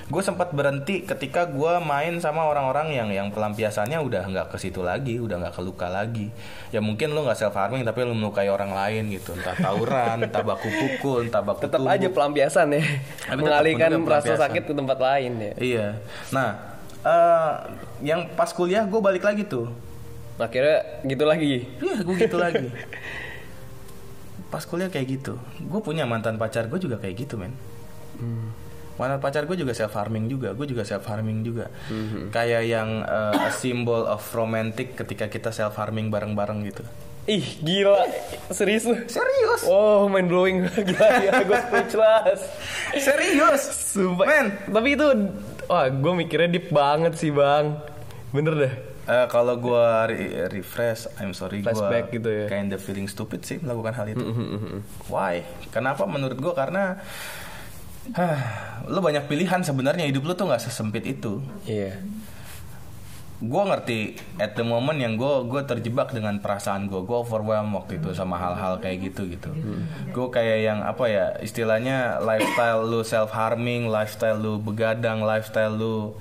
[0.04, 4.84] gue sempat berhenti ketika gua main sama orang-orang yang yang pelampiasannya udah nggak ke situ
[4.84, 6.28] lagi udah nggak keluka lagi
[6.76, 10.44] ya mungkin lu nggak self harming tapi lu melukai orang lain gitu entah tawuran entah
[10.44, 12.84] baku pukul entah baku Tetap aja pelampiasan ya.
[13.32, 15.54] Mengalihkan rasa sakit ke tempat lain ya.
[15.56, 15.88] Iya.
[16.36, 16.50] Nah,
[17.04, 17.52] eh
[18.04, 19.68] yang pas kuliah gue balik lagi tuh.
[20.40, 21.68] Akhirnya gitu lagi.
[21.80, 22.68] Iya, gue gitu lagi.
[24.54, 25.38] Pas kuliah kayak gitu.
[25.66, 27.54] Gue punya mantan pacar gue juga kayak gitu, men.
[28.98, 30.54] Mantan pacar gue juga self harming juga.
[30.54, 31.70] Gue juga self harming juga.
[32.30, 36.86] Kayak yang a symbol of romantic ketika kita self harming bareng-bareng gitu.
[37.24, 38.04] Ih, gila.
[38.52, 39.00] Serius lu?
[39.08, 39.64] Serius?
[39.64, 42.42] Oh, mind blowing gila ya, gue speechless.
[43.00, 43.62] Serius?
[43.96, 44.26] Sumpah.
[44.28, 44.46] Men.
[44.68, 45.08] Tapi itu
[45.66, 47.80] wah, gue mikirnya deep banget sih, Bang.
[48.30, 48.74] Bener dah.
[49.04, 52.46] Eh, kalau gue re- refresh, I'm sorry, gue Flashback gitu ya.
[52.48, 54.24] kinda feeling stupid sih melakukan hal itu.
[55.06, 55.44] Why?
[55.70, 56.08] Kenapa?
[56.08, 57.04] Menurut gue karena
[58.12, 58.40] Hah,
[58.92, 61.40] lu banyak pilihan sebenarnya hidup lu tuh nggak sesempit itu.
[61.64, 62.00] Iya.
[63.44, 64.00] Gue ngerti
[64.40, 68.40] at the moment yang gue gue terjebak dengan perasaan gue, gue overwhelmed waktu itu sama
[68.40, 69.52] hal-hal kayak gitu gitu.
[70.16, 76.16] Gue kayak yang apa ya istilahnya lifestyle lu self harming, lifestyle lu begadang, lifestyle lu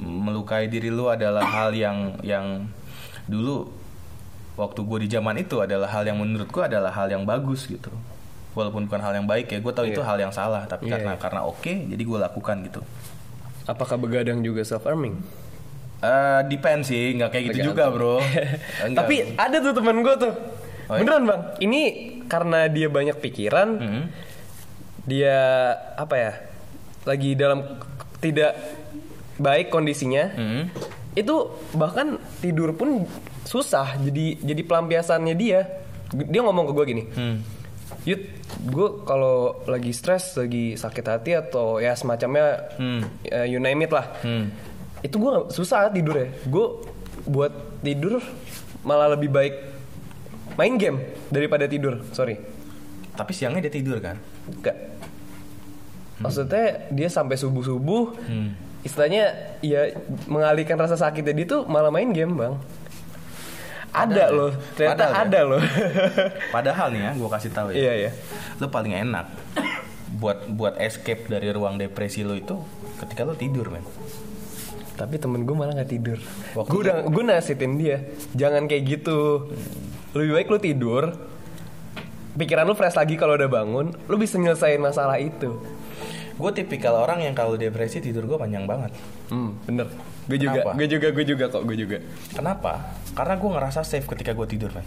[0.00, 2.64] melukai diri lu adalah hal yang yang
[3.28, 3.68] dulu
[4.56, 7.92] waktu gue di zaman itu adalah hal yang menurut gue adalah hal yang bagus gitu.
[8.56, 10.08] Walaupun bukan hal yang baik ya, gue tahu itu Iya.
[10.08, 11.20] hal yang salah, tapi Iya, karena iya.
[11.20, 12.80] karena oke, jadi gue lakukan gitu.
[13.68, 15.20] Apakah begadang juga self harming?
[15.98, 18.22] Eh, depend sih, nggak kayak gitu juga bro.
[18.86, 18.98] Enggak.
[19.02, 20.32] Tapi ada tuh temen gue tuh.
[20.86, 21.00] Oh, iya?
[21.02, 21.40] Beneran bang.
[21.58, 21.80] Ini
[22.30, 24.04] karena dia banyak pikiran, Mm-mm.
[25.04, 25.36] dia
[25.98, 26.32] apa ya?
[27.02, 27.82] Lagi dalam
[28.20, 28.54] tidak
[29.36, 30.30] baik kondisinya.
[30.32, 30.64] Mm-mm.
[31.12, 33.02] Itu bahkan tidur pun
[33.42, 33.98] susah.
[33.98, 35.66] Jadi jadi pelampiasannya dia.
[36.08, 37.04] Dia ngomong ke gue gini.
[37.10, 37.36] Hmm.
[38.04, 38.22] Yud,
[38.70, 43.02] gue kalau lagi stres, lagi sakit hati atau ya semacamnya, Hmm.
[43.24, 44.08] eh, you name it lah.
[44.22, 44.48] Hmm.
[45.00, 46.28] Itu gue susah tidur ya.
[46.44, 46.82] Gue
[47.24, 48.18] buat tidur
[48.80, 49.54] malah lebih baik
[50.54, 52.02] main game daripada tidur.
[52.10, 52.38] Sorry,
[53.12, 54.18] Tapi siangnya dia tidur kan?
[54.48, 54.76] enggak.
[56.18, 58.54] Maksudnya dia sampai subuh subuh, Hmm.
[58.80, 59.30] istilahnya
[59.60, 62.54] ya mengalihkan rasa sakitnya dia tuh malah main game bang.
[63.88, 64.34] Ada Padahal ya?
[64.34, 65.22] loh, ternyata Padahal ya?
[65.24, 65.62] ada loh.
[66.54, 67.76] Padahal nih ya, gue kasih tahu ya.
[67.76, 68.10] Iya iya.
[68.58, 69.26] Lo paling enak
[70.12, 72.58] buat buat escape dari ruang depresi lo itu
[72.98, 73.86] ketika lo tidur men.
[74.98, 76.18] Tapi temen gue malah nggak tidur.
[76.58, 78.02] Gue udah gue nasihatin dia,
[78.34, 79.46] jangan kayak gitu.
[80.18, 81.04] Lebih baik lu tidur.
[82.34, 85.58] Pikiran lu fresh lagi kalau udah bangun, lu bisa nyelesain masalah itu.
[86.38, 88.94] Gue tipikal orang yang kalau depresi tidur gue panjang banget.
[89.30, 89.90] Hmm, bener.
[90.30, 91.98] Gue juga, gue juga, gue juga kok, gue juga.
[92.30, 92.94] Kenapa?
[93.14, 94.86] Karena gue ngerasa safe ketika gue tidur men.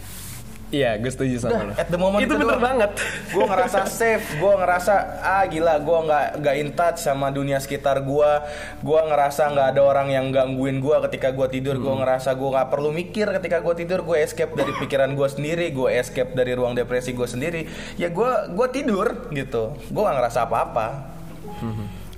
[0.72, 1.74] Iya, gue setuju sama lu.
[1.76, 2.64] At the moment itu bener doang.
[2.64, 2.92] banget.
[3.36, 8.00] gue ngerasa safe gue ngerasa ah gila gue nggak nggak in touch sama dunia sekitar
[8.08, 8.32] gue
[8.80, 11.76] gue ngerasa nggak ada orang yang gangguin gue ketika gue tidur.
[11.76, 14.00] Gue ngerasa gue nggak perlu mikir ketika gue tidur.
[14.08, 17.68] Gue escape dari pikiran gue sendiri gue escape dari ruang depresi gue sendiri.
[18.00, 19.76] Ya gue gue tidur gitu.
[19.92, 20.88] Gue nggak ngerasa apa-apa.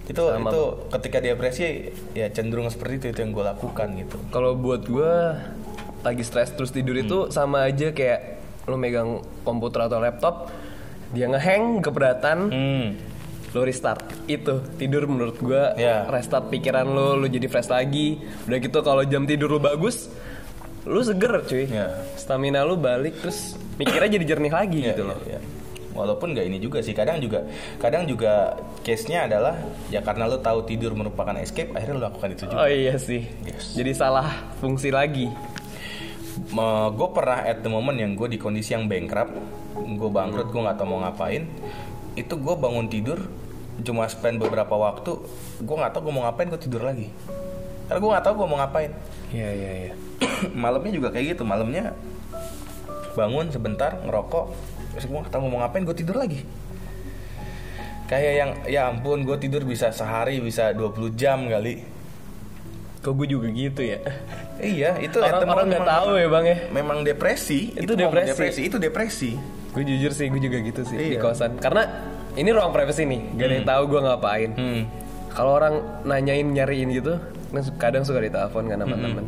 [0.04, 0.52] Itu Sama.
[0.52, 0.62] itu
[0.94, 4.18] ketika depresi ya cenderung seperti itu itu yang gue lakukan gitu.
[4.30, 5.12] Kalau buat gue
[6.04, 9.10] lagi stres terus tidur itu sama aja kayak lu megang
[9.42, 10.48] komputer atau laptop
[11.10, 12.88] dia ngehang keberatan Hmm.
[13.52, 16.08] lo restart itu tidur menurut gua Ya.
[16.08, 20.10] restart pikiran lo lo jadi fresh lagi udah gitu kalau jam tidur lo bagus
[20.84, 21.92] lu seger cuy Ya.
[22.14, 25.40] stamina lu balik terus mikirnya jadi jernih lagi Iya, gitu iya, loh iya.
[25.94, 27.46] Walaupun nggak ini juga sih, kadang juga
[27.78, 29.54] kadang juga case-nya adalah
[29.88, 32.58] ya karena lo tahu tidur merupakan escape, akhirnya lo lakukan itu juga.
[32.58, 33.78] oh iya sih Yes.
[33.78, 34.26] jadi salah
[34.58, 35.30] fungsi lagi
[36.94, 39.34] gue pernah at the moment yang gue di kondisi yang bankrupt,
[39.78, 41.46] gue bangkrut, gue nggak tahu mau ngapain.
[42.18, 43.20] Itu gue bangun tidur,
[43.82, 45.18] cuma spend beberapa waktu,
[45.62, 47.10] gue nggak tahu gue mau ngapain, gue tidur lagi.
[47.90, 48.92] Karena gue nggak tahu gue mau ngapain.
[49.34, 49.94] iya iya iya
[50.64, 51.94] malamnya juga kayak gitu, malamnya
[53.14, 54.46] bangun sebentar ngerokok,
[54.98, 56.42] terus gue nggak tahu mau ngapain, gue tidur lagi.
[58.10, 61.93] Kayak yang ya ampun, gue tidur bisa sehari bisa 20 jam kali.
[63.04, 64.00] Kok gue juga gitu ya?
[64.64, 66.58] Iya, itu orang-orang moment nggak tahu ya bang ya?
[66.72, 68.62] Memang depresi, Itu momen depresi.
[68.64, 69.32] itu depresi.
[69.74, 71.20] gue jujur sih gue juga gitu sih di Iya.
[71.20, 71.58] kosan.
[71.58, 71.84] Karena
[72.34, 74.52] ini ruang privasi nih gak ada yang tahu gue ngapain.
[74.56, 74.84] Hmm.
[75.30, 77.18] kalau orang nanyain nyariin gitu
[77.50, 79.26] kan kadang suka ditelepon kan sama temen.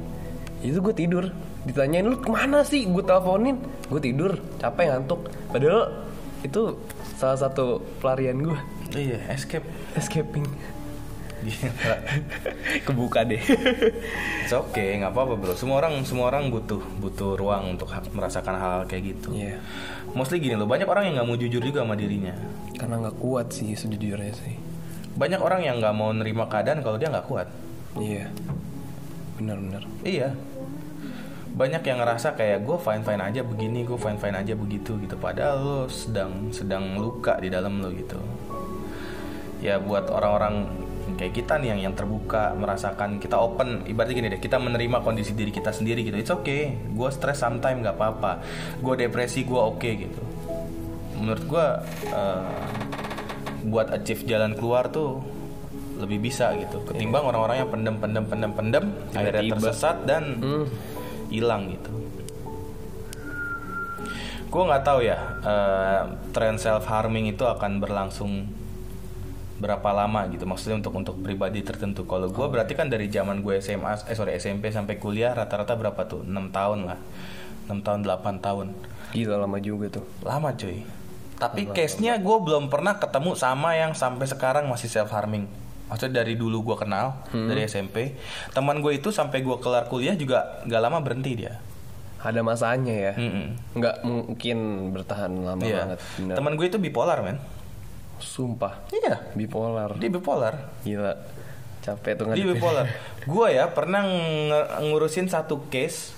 [0.62, 1.26] Itu gue tidur.
[1.66, 2.86] Ditanyain lu ke mana sih?
[2.86, 3.58] Gue teleponin.
[3.90, 5.26] Gue tidur capek ngantuk.
[5.50, 6.06] Padahal
[6.42, 6.78] itu
[7.18, 8.58] salah satu pelarian gue
[8.94, 9.66] Iya, escape.
[9.98, 10.46] escaping.
[12.88, 13.42] kebuka deh
[14.46, 15.54] It's okay, nggak apa-apa bro.
[15.58, 19.34] Semua orang semua orang butuh butuh ruang untuk merasakan hal, -hal kayak gitu.
[19.34, 19.58] Iya.
[20.14, 22.34] Mostly gini loh, banyak orang yang nggak mau jujur juga sama dirinya.
[22.76, 24.56] karena nggak kuat sih sejujurnya sih
[25.16, 27.48] Banyak orang yang nggak mau nerima keadaan kalau dia nggak kuat.
[27.98, 28.28] iya
[29.36, 30.36] benar-benar Iya.
[31.56, 35.16] Banyak yang ngerasa kayak gue fine fine aja begini, gue fine fine aja begitu gitu.
[35.16, 38.20] Padahal lo sedang sedang luka di dalam lo gitu.
[39.64, 40.68] Ya buat orang-orang
[41.13, 45.38] kayak kita nih yang yang terbuka merasakan kita open ibaratnya gini deh kita menerima kondisi
[45.38, 46.18] diri kita sendiri gitu.
[46.18, 46.74] It's okay.
[46.89, 48.41] Gue stress sometime nggak apa-apa.
[48.82, 50.22] Gue depresi gue oke gitu.
[51.22, 51.65] Menurut gue
[52.10, 52.65] eh,
[53.70, 55.22] buat achieve jalan keluar tuh
[56.02, 56.82] lebih bisa gitu.
[56.89, 60.41] Ketimbang orang-orang yang pendem pendem pendem pendem akhirnya tersesat dan
[61.30, 61.94] hilang gitu.
[64.50, 66.02] Gue nggak tahu ya eh,
[66.34, 68.64] tren self harming itu akan berlangsung
[69.56, 70.44] berapa lama gitu.
[70.44, 72.04] Maksudnya untuk untuk pribadi tertentu.
[72.04, 76.02] Kalau gue berarti kan dari zaman gue SMA eh sorry SMP sampai kuliah rata-rata berapa
[76.06, 76.22] tuh?
[76.22, 77.00] 6 tahun lah.
[77.68, 78.68] 6 tahun 8 tahun.
[79.12, 80.06] Gila lama juga tuh.
[80.22, 80.84] Lama cuy.
[81.36, 85.48] Tapi case-nya gue belum pernah ketemu sama yang sampai sekarang masih self harming
[85.86, 88.18] maksudnya dari dulu gue kenal dari SMP
[88.50, 91.62] teman gue itu sampai gue kelar kuliah juga gak lama berhenti dia.
[92.18, 93.13] Ada masanya ya?
[93.13, 93.48] Mm-mm.
[93.78, 94.58] nggak mungkin
[94.89, 95.78] bertahan lama Iya.
[95.86, 96.34] banget bener.
[96.34, 97.38] teman gue itu bipolar men
[98.19, 101.15] sumpah iya bipolar dia bipolar gila
[101.86, 102.86] capek tuh Dia bipolar.
[103.30, 106.17] Gue ya pernah nge- ngurusin satu case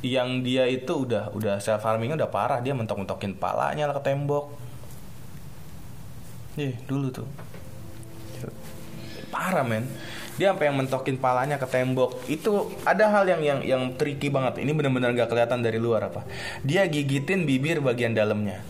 [0.00, 4.48] yang dia itu udah udah self harmingnya udah parah dia mentok-mentokin palanya ke tembok.
[6.56, 7.28] Ih, dulu tuh.
[9.28, 9.84] Parah men.
[10.34, 12.24] Dia sampai yang mentokin palanya ke tembok.
[12.26, 14.62] Itu ada hal yang yang yang tricky banget.
[14.62, 16.24] Ini benar-benar gak kelihatan dari luar apa.
[16.62, 18.62] Dia gigitin bibir bagian dalamnya.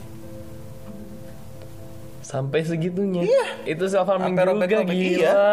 [2.25, 3.23] Sampai segitunya.
[3.29, 3.45] Iya.
[3.77, 4.97] itu self harming juga gila.
[4.97, 5.45] iya.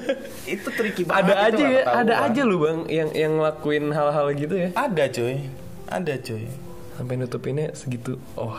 [0.56, 1.20] Itu tricky banget.
[1.20, 4.68] ada itu aja ya ada aja lu bang yang yang ngelakuin hal-hal gitu ya.
[4.72, 5.36] Ada cuy.
[5.86, 6.44] Ada cuy.
[6.94, 8.22] sampai nutupinnya segitu.
[8.38, 8.54] Oh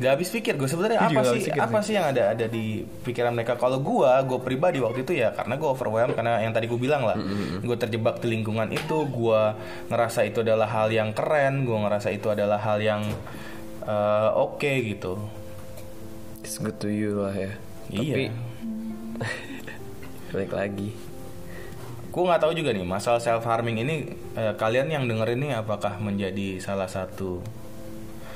[0.00, 0.64] Gak habis pikir gue.
[0.64, 1.92] Sebenarnya apa sih pikir apa sih.
[2.00, 3.60] yang ada ada di pikiran mereka?
[3.60, 7.04] Kalau gue gue pribadi waktu itu ya karena gue overwhelmed karena yang tadi gue bilang
[7.04, 7.14] lah.
[7.60, 9.40] Gue terjebak di lingkungan itu gue
[9.92, 13.04] ngerasa itu adalah hal yang keren gue ngerasa itu adalah hal yang
[13.84, 15.43] eh, oke gitu
[16.44, 17.56] it's good to you lah ya.
[17.88, 18.12] Iya.
[18.12, 18.24] tapi
[20.36, 20.92] balik lagi.
[22.12, 25.96] Gue nggak tahu juga nih masalah self harming ini eh, kalian yang dengerin ini apakah
[25.98, 27.40] menjadi salah satu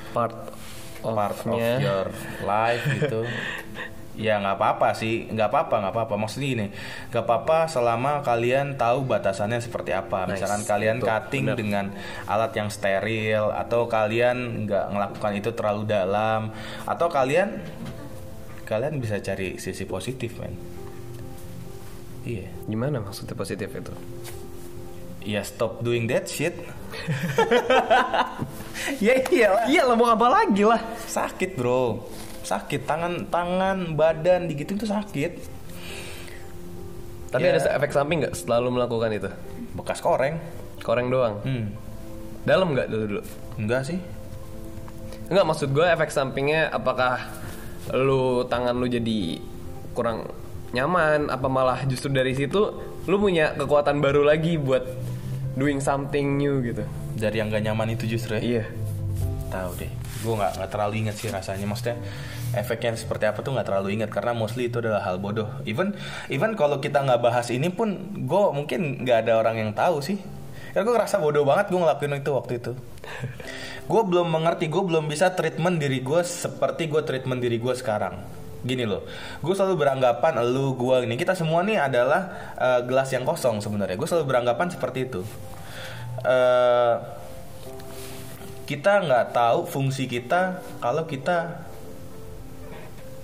[0.09, 0.33] part
[1.05, 2.09] part of your
[2.41, 3.29] life gitu?
[4.19, 5.29] Ya nggak apa-apa sih.
[5.31, 6.13] Nggak apa-apa nggak apa-apa.
[6.19, 6.67] Maksudnya gini
[7.13, 10.27] nggak apa-apa selama kalian tahu batasannya seperti apa.
[10.27, 10.41] Nice.
[10.41, 11.55] misalkan kalian Betul, cutting benar.
[11.61, 11.85] dengan
[12.25, 16.51] alat yang steril atau kalian nggak melakukan itu terlalu dalam
[16.83, 17.63] atau kalian
[18.69, 20.53] kalian bisa cari sisi positif men.
[22.21, 22.45] Iya.
[22.69, 23.93] Gimana maksudnya positif itu?
[25.25, 26.53] Ya stop doing that shit.
[29.03, 29.67] Ya iyalah.
[29.67, 30.79] Iya lah mau apa lagi lah?
[31.05, 32.07] Sakit bro.
[32.41, 32.87] Sakit.
[32.87, 35.31] Tangan tangan badan digituin tuh sakit.
[37.29, 37.53] Tapi Ya.
[37.53, 39.29] ada efek samping nggak selalu melakukan itu?
[39.75, 40.39] Bekas koreng.
[40.81, 41.35] Koreng doang?
[41.43, 41.67] Hmm.
[42.39, 43.21] dalam nggak dulu dulu
[43.59, 43.99] enggak sih.
[45.27, 47.19] Enggak maksud gue efek sampingnya apakah
[47.95, 49.41] lu tangan lu jadi
[49.97, 50.29] kurang
[50.69, 52.61] nyaman apa malah justru dari situ
[53.09, 54.85] lu punya kekuatan baru lagi buat
[55.57, 56.85] doing something new gitu?
[57.17, 58.41] Dari yang gak nyaman itu justru ya?
[58.41, 58.63] Iya.
[59.49, 59.91] Tahu deh.
[60.19, 61.65] Gue nggak nggak terlalu ingat sih rasanya.
[61.65, 61.97] Maksudnya
[62.53, 64.13] efeknya seperti apa tuh nggak terlalu ingat.
[64.13, 65.49] Karena mostly itu adalah hal bodoh.
[65.65, 65.97] Even
[66.29, 70.21] even kalau kita nggak bahas ini pun gue mungkin nggak ada orang yang tahu sih.
[70.69, 72.71] Karena gue ngerasa bodoh banget gue ngelakuin itu waktu itu
[73.89, 78.21] gue belum mengerti gue belum bisa treatment diri gue seperti gue treatment diri gue sekarang.
[78.61, 79.01] Gini loh
[79.41, 83.97] gue selalu beranggapan lu gue ini kita semua nih adalah eh, gelas yang kosong sebenarnya.
[83.97, 85.25] Gue selalu beranggapan seperti itu.
[86.21, 86.95] Eh,
[88.69, 91.65] kita nggak tahu fungsi kita kalau kita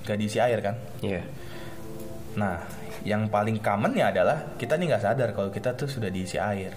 [0.02, 0.76] gak diisi air kan?
[1.06, 1.22] Iya.
[2.42, 2.66] Nah
[3.06, 6.74] yang paling common ya adalah kita nih nggak sadar kalau kita tuh sudah diisi air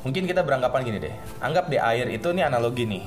[0.00, 1.14] mungkin kita beranggapan gini deh.
[1.38, 3.04] Anggap di air itu nih analogi nih.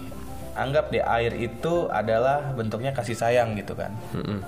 [0.53, 3.93] Anggap di air itu adalah bentuknya kasih sayang gitu kan.
[4.13, 4.41] Mm-mm.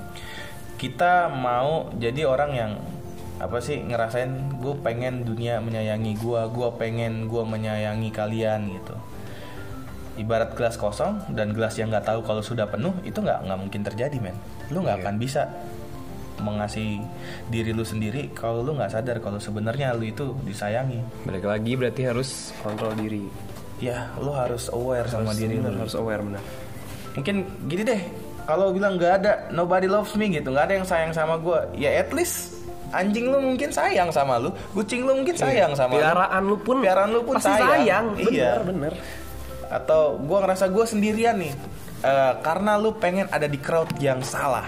[0.75, 2.71] kita mau jadi orang yang
[3.35, 8.95] apa sih ngerasain gue pengen dunia menyayangi gue gue pengen gue menyayangi kalian gitu.
[10.15, 13.81] Ibarat gelas kosong dan gelas yang nggak tahu kalau sudah penuh itu nggak nggak mungkin
[13.83, 14.35] terjadi men.
[14.71, 15.03] Lu nggak Iya.
[15.03, 15.41] akan bisa
[16.37, 16.99] mengasihi
[17.45, 20.99] diri lu sendiri kalau lu nggak sadar kalau sebenarnya lu itu disayangi.
[21.23, 23.23] Balik lagi berarti harus kontrol diri.
[23.77, 26.43] Ya lu harus aware sama Harus- diri bener, lu harus aware benar
[27.11, 28.01] mungkin gini deh
[28.43, 31.91] kalau bilang nggak ada nobody loves me gitu nggak ada yang sayang sama gue ya
[31.95, 32.59] at least
[32.91, 35.99] anjing lu mungkin sayang sama lu kucing lu mungkin sayang sama lu.
[36.01, 37.67] Piaraan lu pun Piaraan lu pun pasti sayang.
[37.69, 38.51] sayang, Iya.
[38.59, 38.93] bener bener.
[39.65, 41.55] Atau gue ngerasa gue sendirian nih
[41.97, 44.67] Eh, karena lu pengen ada di crowd yang salah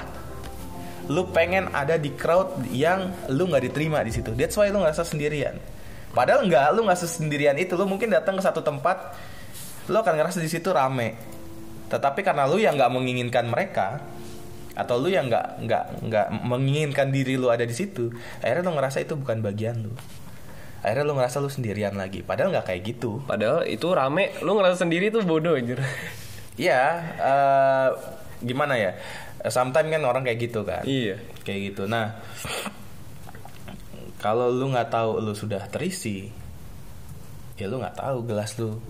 [1.07, 4.35] lu pengen ada di crowd yang lu nggak diterima di situ.
[4.35, 5.55] That's why lu ngerasa sendirian.
[6.11, 9.15] Padahal nggak lu nggak sendirian itu lu mungkin datang ke satu tempat
[9.87, 11.15] lu akan ngerasa di situ rame.
[11.87, 14.03] Tetapi karena lu yang nggak menginginkan mereka
[14.77, 18.13] atau lu yang nggak nggak nggak menginginkan diri lu ada di situ
[18.45, 19.95] akhirnya lu ngerasa itu bukan bagian lu.
[20.83, 22.21] Akhirnya lu ngerasa lu sendirian lagi.
[22.21, 23.23] Padahal nggak kayak gitu.
[23.23, 25.79] Padahal itu rame lu ngerasa sendiri tuh bodoh anjir.
[26.57, 27.89] Iya, eh,
[28.41, 28.97] gimana ya?
[29.45, 30.81] Sometimes kan orang kayak gitu kan.
[30.83, 31.83] iya Kayak gitu.
[31.85, 32.17] Nah,
[34.17, 36.25] kalau lu nggak tahu lu sudah terisi,
[37.55, 38.81] ya lu nggak tahu gelas lu.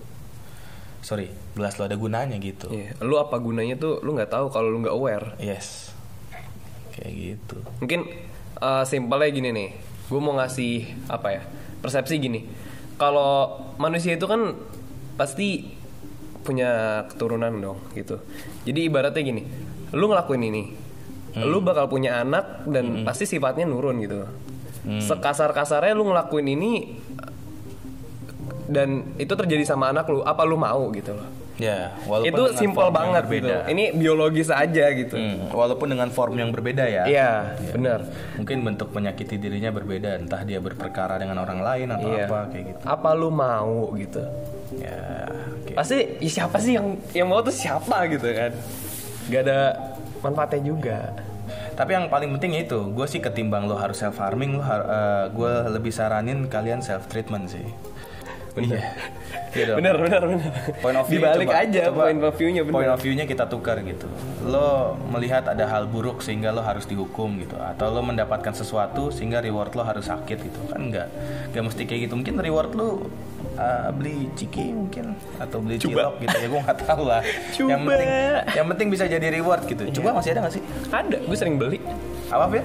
[0.98, 2.68] Sorry, gelas lu ada gunanya gitu.
[2.68, 5.94] iya lu apa gunanya tuh lu nggak tahu kalau lu nggak aware Yes.
[6.90, 7.56] Kayak gitu.
[7.78, 8.00] mungkin
[8.58, 9.68] uh, simpelnya gini nih
[10.10, 11.42] gue mau ngasih apa ya
[11.78, 12.42] persepsi gini
[12.98, 14.58] kalau manusia itu kan
[15.14, 15.70] pasti
[16.42, 18.18] punya keturunan dong gitu
[18.66, 19.42] jadi ibaratnya gini
[19.92, 20.64] lu ngelakuin ini.
[21.38, 24.26] Lu bakal punya anak dan pasti sifatnya nurun gitu.
[24.98, 26.72] Sekasar kasarnya lu ngelakuin ini
[28.68, 31.28] dan itu terjadi sama anak lu apa lu mau gitu loh.
[31.58, 35.18] Ya, walaupun itu simpel banget gitu ini biologis aja gitu.
[35.18, 37.02] Hmm, walaupun dengan form yang berbeda ya.
[37.02, 37.30] iya
[37.74, 38.06] benar.
[38.38, 42.30] Mungkin bentuk menyakiti dirinya berbeda, entah dia berperkara dengan orang lain atau Iya.
[42.30, 42.82] apa kayak gitu.
[42.86, 44.22] apa lu mau gitu.
[44.78, 45.26] Ya,
[45.58, 45.74] oke.
[45.74, 48.52] pasti ya siapa sih yang yang mau tuh siapa gitu kan
[49.28, 49.60] gak ada
[50.24, 50.98] manfaatnya juga
[51.78, 54.82] Tapi yang paling penting itu, gue sih ketimbang lo harus self harming, lo
[55.30, 57.62] gue lebih saranin kalian self treatment sih.
[58.60, 58.80] Iya.
[59.48, 59.76] Iya dong.
[59.80, 62.90] bener bener bener Point of view dibalik coba- aja coba point of view-nya bener Point
[62.90, 64.04] of view-nya kita tukar gitu.
[64.44, 64.68] Lo
[65.08, 69.72] melihat ada hal buruk sehingga lo harus dihukum gitu, atau lo mendapatkan sesuatu sehingga reward
[69.72, 71.08] lo harus sakit gitu kan enggak?
[71.50, 72.14] Gak mesti kayak gitu.
[72.14, 73.08] Mungkin reward lo
[73.56, 77.22] uh, beli ciki mungkin atau beli cilok gitu ya gue nggak tahu lah.
[77.56, 77.72] Yang Coba.
[77.72, 77.88] Iya.
[77.88, 78.10] penting
[78.52, 79.82] yang penting bisa jadi reward gitu.
[79.96, 80.62] Coba masih ada gak sih?
[80.88, 81.80] ada gue sering beli
[82.28, 82.64] Apa Fir?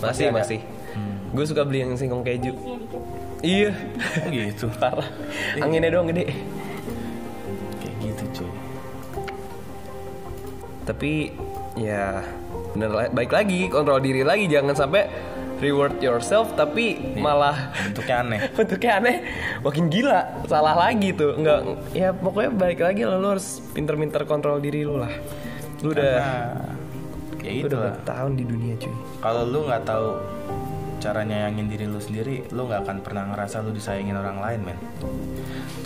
[0.00, 0.40] masih ada?
[0.40, 0.58] masih
[1.28, 2.56] gue suka beli yang singkong keju
[3.42, 3.70] iya.
[3.72, 4.66] Oh gitu.
[4.80, 5.08] parah.
[5.58, 6.32] Anginnya doang gede.
[7.82, 8.50] Kayak gitu cuy.
[10.88, 11.36] tapi
[11.76, 12.24] ya
[12.72, 14.48] bener baik lagi kontrol diri lagi.
[14.48, 15.04] Jangan sampai
[15.60, 18.40] reward yourself tapi malah Bentuknya aneh.
[18.56, 19.16] bentuknya aneh.
[19.60, 21.36] Makin gila salah lagi tuh.
[21.36, 21.58] Nggak
[21.92, 23.20] ya pokoknya balik lagi lah.
[23.20, 25.12] Lu harus pinter-pinter kontrol diri lu lah.
[25.84, 28.94] Lu udah Nah, ya itu udah tahun di dunia cuy.
[29.20, 30.08] Kalau lu nggak tahu
[30.98, 34.78] cara nyayangin diri lu sendiri, lu nggak akan pernah ngerasa lu disayangin orang lain, men.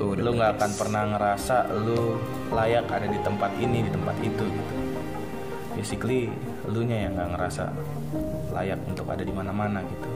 [0.00, 2.16] tuh Lu nggak akan pernah ngerasa lu
[2.52, 4.74] layak ada di tempat ini, di tempat itu gitu.
[5.72, 6.28] Basically,
[6.68, 7.64] lu nya yang nggak ngerasa
[8.52, 10.08] layak untuk ada di mana-mana gitu.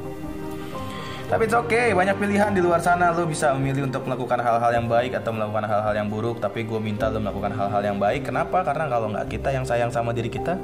[1.27, 4.87] Tapi it's okay, banyak pilihan di luar sana Lu bisa memilih untuk melakukan hal-hal yang
[4.87, 8.63] baik Atau melakukan hal-hal yang buruk Tapi gue minta lu melakukan hal-hal yang baik Kenapa?
[8.63, 10.55] Karena kalau nggak kita yang sayang sama diri kita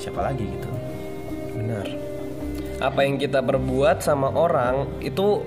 [0.00, 0.72] Siapa lagi gitu
[1.52, 2.11] benar
[2.82, 5.38] apa yang kita perbuat sama orang itu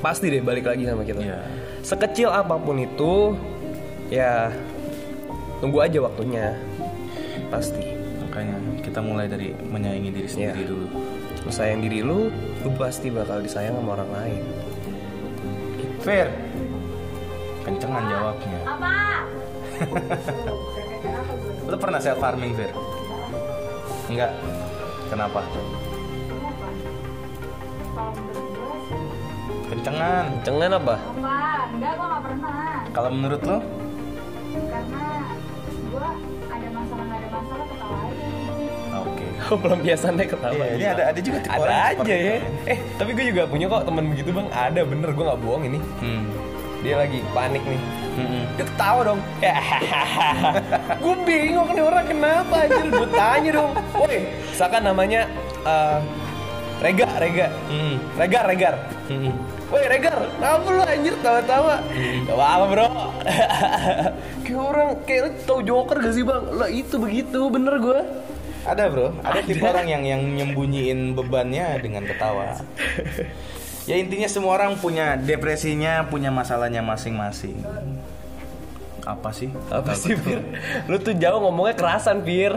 [0.00, 1.40] pasti deh balik lagi sama kita Iya.
[1.84, 3.36] sekecil apa pun itu
[4.08, 4.48] ya
[5.60, 6.56] tunggu aja waktunya
[7.52, 7.92] pasti
[8.24, 10.70] Makanya kita mulai dari menyayangi diri sendiri Iya.
[10.72, 10.86] dulu
[11.42, 12.32] lu sayang diri lu
[12.64, 14.42] lu pasti bakal disayang sama orang lain
[16.02, 16.26] Fir.
[17.62, 18.60] Kencengan jawabnya.
[18.66, 18.94] Apa?
[21.70, 22.74] Lu pernah self farming, Fir?
[24.10, 24.34] Enggak.
[25.06, 25.46] Kenapa?
[29.72, 30.24] Kencengan.
[30.44, 31.00] Cengen apa?
[31.00, 31.42] apa?
[31.72, 32.60] Enggak, gue gak pernah.
[32.92, 33.58] Kalau menurut lo?
[34.52, 35.04] Karena
[35.88, 36.08] gue
[36.52, 38.26] ada masalah nggak ada masalah ketawa aja.
[39.00, 39.24] Oke.
[39.50, 40.64] Oh, pelampiasannya ketawa.
[40.64, 42.36] Iya, ini ada ada juga tipe Ada orang aja ya.
[42.68, 44.48] Eh, tapi gue juga punya kok teman begitu bang.
[44.52, 45.78] Ada bener, gue nggak bohong ini.
[46.04, 46.24] Hmm.
[46.84, 47.80] Dia lagi panik nih.
[48.12, 48.42] Mm-mm.
[48.60, 49.20] Dia ketawa dong.
[51.02, 52.86] gue bingung nih orang kenapa anjir.
[52.92, 53.72] Gue tanya dong.
[53.96, 54.18] Woi,
[54.52, 55.20] misalkan namanya
[55.64, 55.98] eh,
[56.82, 57.46] Rega, Rega.
[57.70, 57.96] Mm.
[58.18, 58.74] Regar, Regar.
[59.08, 59.32] Mm-mm.
[59.72, 61.80] Woi Regar, apa lu anjir tawa-tawa?
[62.28, 62.88] Gak apa-apa bro
[64.44, 66.44] Kayak orang, kayak lu tau Joker gak sih bang?
[66.52, 68.00] Lah itu begitu, bener gue
[68.68, 72.60] Ada bro, ada tipe orang yang yang nyembunyiin bebannya dengan ketawa.
[73.90, 77.56] ya intinya semua orang punya depresinya, punya masalahnya masing-masing.
[79.02, 79.50] Apa sih?
[79.72, 80.46] Apa sih Fir?
[80.86, 82.54] Lu tuh jauh ngomongnya kerasan Fir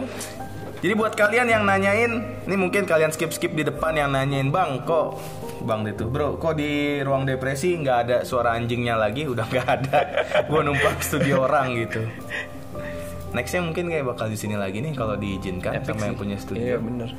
[0.86, 2.12] Jadi buat kalian yang nanyain,
[2.46, 5.18] ini mungkin kalian skip-skip di depan yang nanyain bang, kok
[5.66, 9.98] bang itu bro, kok di ruang depresi nggak ada suara anjingnya lagi, udah nggak ada.
[10.46, 12.06] Gue numpang studio orang gitu.
[13.34, 16.62] Nextnya mungkin kayak bakal di sini lagi nih kalau diizinkan sama yang punya studio.
[16.62, 17.10] Iya bener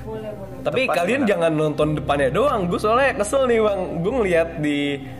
[0.00, 0.64] Boleh, boleh.
[0.64, 1.30] Tapi Tepat, kalian benar.
[1.36, 4.78] jangan nonton depannya doang Gue soalnya kesel nih bang Gue ngeliat di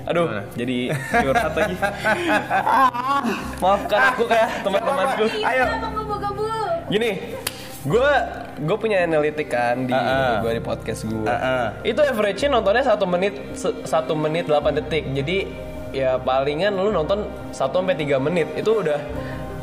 [0.08, 0.44] Aduh Gimana?
[0.56, 0.76] jadi
[1.20, 1.76] curhat lagi
[3.62, 5.64] Maafkan aku ya teman-temanku Ayo.
[6.88, 7.10] Gini
[7.80, 8.10] Gue
[8.60, 10.44] gue punya analitik kan di Ah, ah.
[10.44, 11.24] gue di podcast gue.
[11.24, 11.64] Ah, ah.
[11.80, 13.32] Itu average-nya nontonnya satu menit
[13.84, 15.08] satu menit 8 detik.
[15.16, 15.48] Jadi
[15.90, 18.52] ya palingan lu nonton 1 sampai 3 menit.
[18.52, 19.00] Itu udah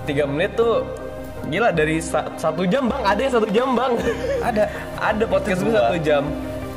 [0.09, 0.81] 3 menit tuh
[1.47, 3.93] gila dari sa- satu jam bang ada yang satu jam bang
[4.43, 4.63] Ada.
[5.15, 6.27] ada podcast gue satu jam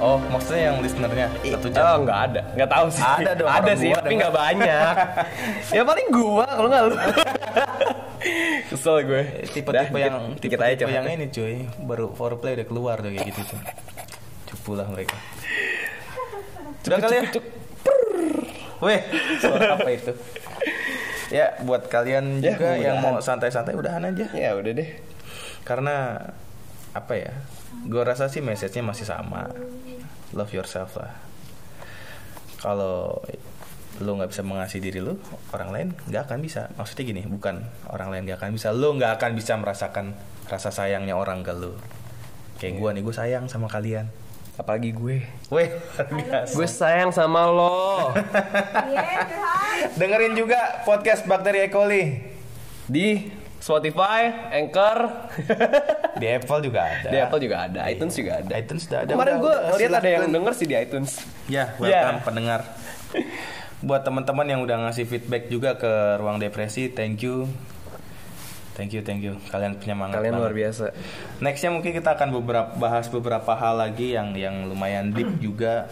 [0.00, 1.84] Oh, maksudnya yang listenernya satu jam.
[1.84, 3.04] Oh nggak ada, nggak tahu sih.
[3.04, 4.94] Ada dong, ada sih, tapi nggak banyak.
[5.76, 6.94] ya paling gua, kalau nggak lu.
[8.70, 9.22] Kesel gue.
[9.48, 13.10] tipe-tipe Dah, yang dikit- dikit aja tipe-tipe yang ini cuy baru foreplay udah keluar tuh
[13.10, 13.60] kayak gitu tuh
[14.46, 15.16] cupu lah mereka
[16.80, 17.24] sudah kali ya
[18.80, 19.00] Weh,
[19.36, 20.12] suara apa itu?
[21.28, 24.32] Ya, buat kalian Ya, juga yang mau santai-santai udahan aja.
[24.32, 24.88] Ya udah deh.
[25.62, 26.16] Karena
[26.90, 27.32] apa ya?
[27.86, 29.50] Gue rasa sih message-nya masih sama.
[30.34, 31.14] Love yourself lah.
[32.60, 33.22] Kalau
[34.00, 35.18] lu nggak bisa mengasihi diri lu,
[35.52, 36.72] orang lain nggak akan bisa.
[36.78, 38.72] Maksudnya gini, bukan orang lain nggak akan bisa.
[38.72, 40.16] Lu nggak akan bisa merasakan
[40.50, 41.74] rasa sayangnya orang ke lu.
[42.60, 44.10] Kayak gue nih, gue sayang sama kalian.
[44.60, 45.24] Apalagi gue.
[45.48, 45.68] Weh.
[46.52, 48.12] Gue sayang sama lo.
[48.92, 49.24] Iya.
[49.96, 51.68] Dengerin juga podcast Bakteri E.
[51.72, 52.04] coli.
[52.84, 54.96] Di Spotify, Anchor,
[56.20, 57.08] Di Apple juga ada.
[57.08, 58.52] di Apple juga ada, iTunes juga ada.
[58.56, 59.12] iTunes udah ada.
[59.12, 61.10] Kemarin gue ngeliat ada yang denger sih di iTunes.
[61.44, 62.60] Ya, welcome pendengar.
[63.86, 67.48] Buat teman-teman yang udah ngasih feedback juga ke ruang depresi, thank you.
[68.72, 69.36] Thank you, thank you.
[69.48, 70.40] Kalian penyemangat Kalian banget.
[70.40, 70.84] luar biasa.
[71.40, 75.88] Nextnya mungkin kita akan beberapa bahas beberapa hal lagi yang yang lumayan deep juga.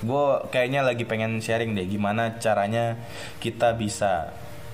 [0.00, 2.96] Gue kayaknya lagi pengen sharing deh gimana caranya
[3.38, 4.32] kita bisa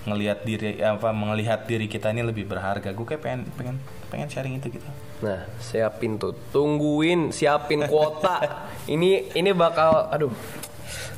[0.08, 2.90] ngelihat diri apa melihat diri kita ini lebih berharga.
[2.96, 3.76] Gue kayak pengen pengen
[4.08, 4.88] pengen sharing itu gitu.
[5.20, 8.68] Nah, siapin tuh, tungguin, siapin kuota.
[8.86, 10.32] ini ini bakal, aduh,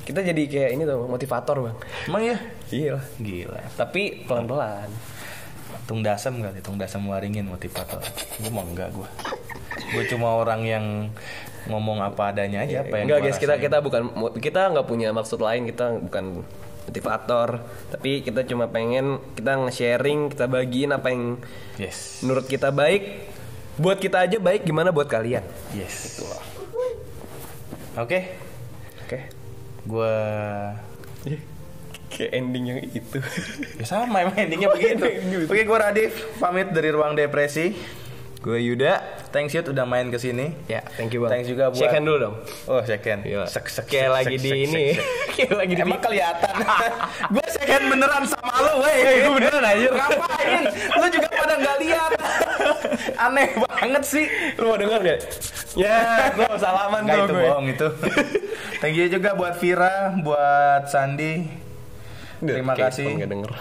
[0.09, 1.77] kita jadi kayak ini tuh motivator bang.
[2.09, 2.37] Emang ya?
[2.73, 3.05] Iya lah.
[3.21, 3.61] Gila.
[3.79, 4.91] Tapi pelan pelan.
[5.87, 8.03] Tung dasem kali, tung dasem waringin motivator.
[8.43, 9.09] Gue mau enggak gue.
[9.95, 10.87] Gue cuma orang yang
[11.69, 14.03] ngomong apa adanya aja apa yang Enggak guys, kita kita bukan
[14.41, 16.43] kita nggak punya maksud lain, kita bukan
[16.91, 17.63] motivator.
[17.95, 21.39] Tapi kita cuma pengen kita nge-sharing, kita bagiin apa yang
[21.79, 22.27] yes.
[22.27, 23.31] menurut kita baik.
[23.81, 25.47] Buat kita aja baik, gimana buat kalian?
[25.73, 26.21] Yes.
[27.97, 28.37] Oke,
[29.07, 29.19] Oke.
[29.89, 30.15] gue
[32.11, 33.19] Kayak ending yang itu.
[33.79, 35.07] ya sama emang endingnya begitu.
[35.51, 36.13] Oke, gue Radif
[36.43, 37.71] pamit dari ruang depresi.
[38.41, 39.21] Gue Yuda.
[39.37, 40.57] Thanks Yud udah main ke sini.
[40.65, 41.37] Ya, thank you bang.
[41.37, 42.35] Thanks juga buat Shake hand dulu dong.
[42.73, 43.21] Oh, second.
[43.21, 43.45] Gila.
[43.45, 44.85] Sek, sek, Kayak lagi di ini.
[45.37, 46.55] Kayak lagi di Emang kelihatan.
[47.37, 48.97] gue second beneran sama lu, weh.
[49.29, 49.89] Gue beneran aja.
[49.93, 50.63] Ngapain?
[50.73, 52.11] Lu juga pada nggak lihat.
[53.29, 54.25] Aneh banget sih.
[54.57, 55.19] Lu mau denger gak?
[55.77, 57.45] Ya, tuh salaman tuh itu gue.
[57.45, 57.89] bohong itu.
[58.81, 61.45] Thank you juga buat Vira, buat Sandi.
[62.41, 63.05] Terima kasih.
[63.05, 63.53] Ipon nggak denger.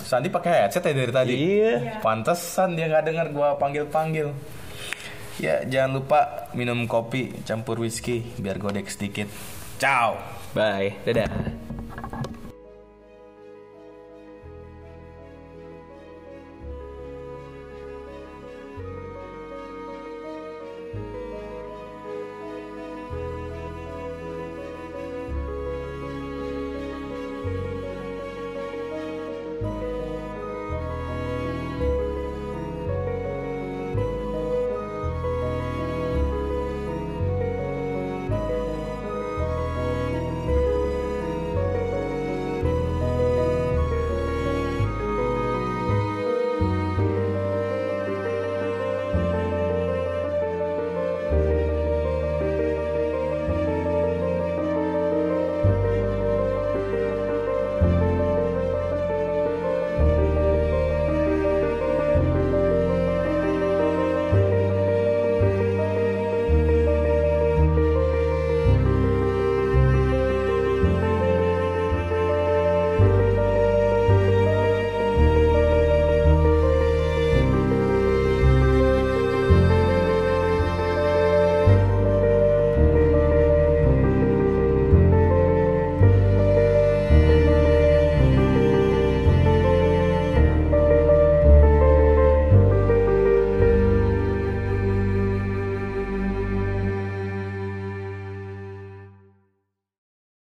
[0.00, 1.34] Sandi pakai headset ya dari tadi.
[1.36, 2.00] Iya.
[2.00, 4.32] Pantesan dia nggak dengar gua panggil-panggil.
[5.40, 9.28] Ya, jangan lupa minum kopi campur whisky biar godek sedikit.
[9.80, 10.20] Ciao.
[10.52, 11.00] Bye.
[11.08, 11.69] Dadah.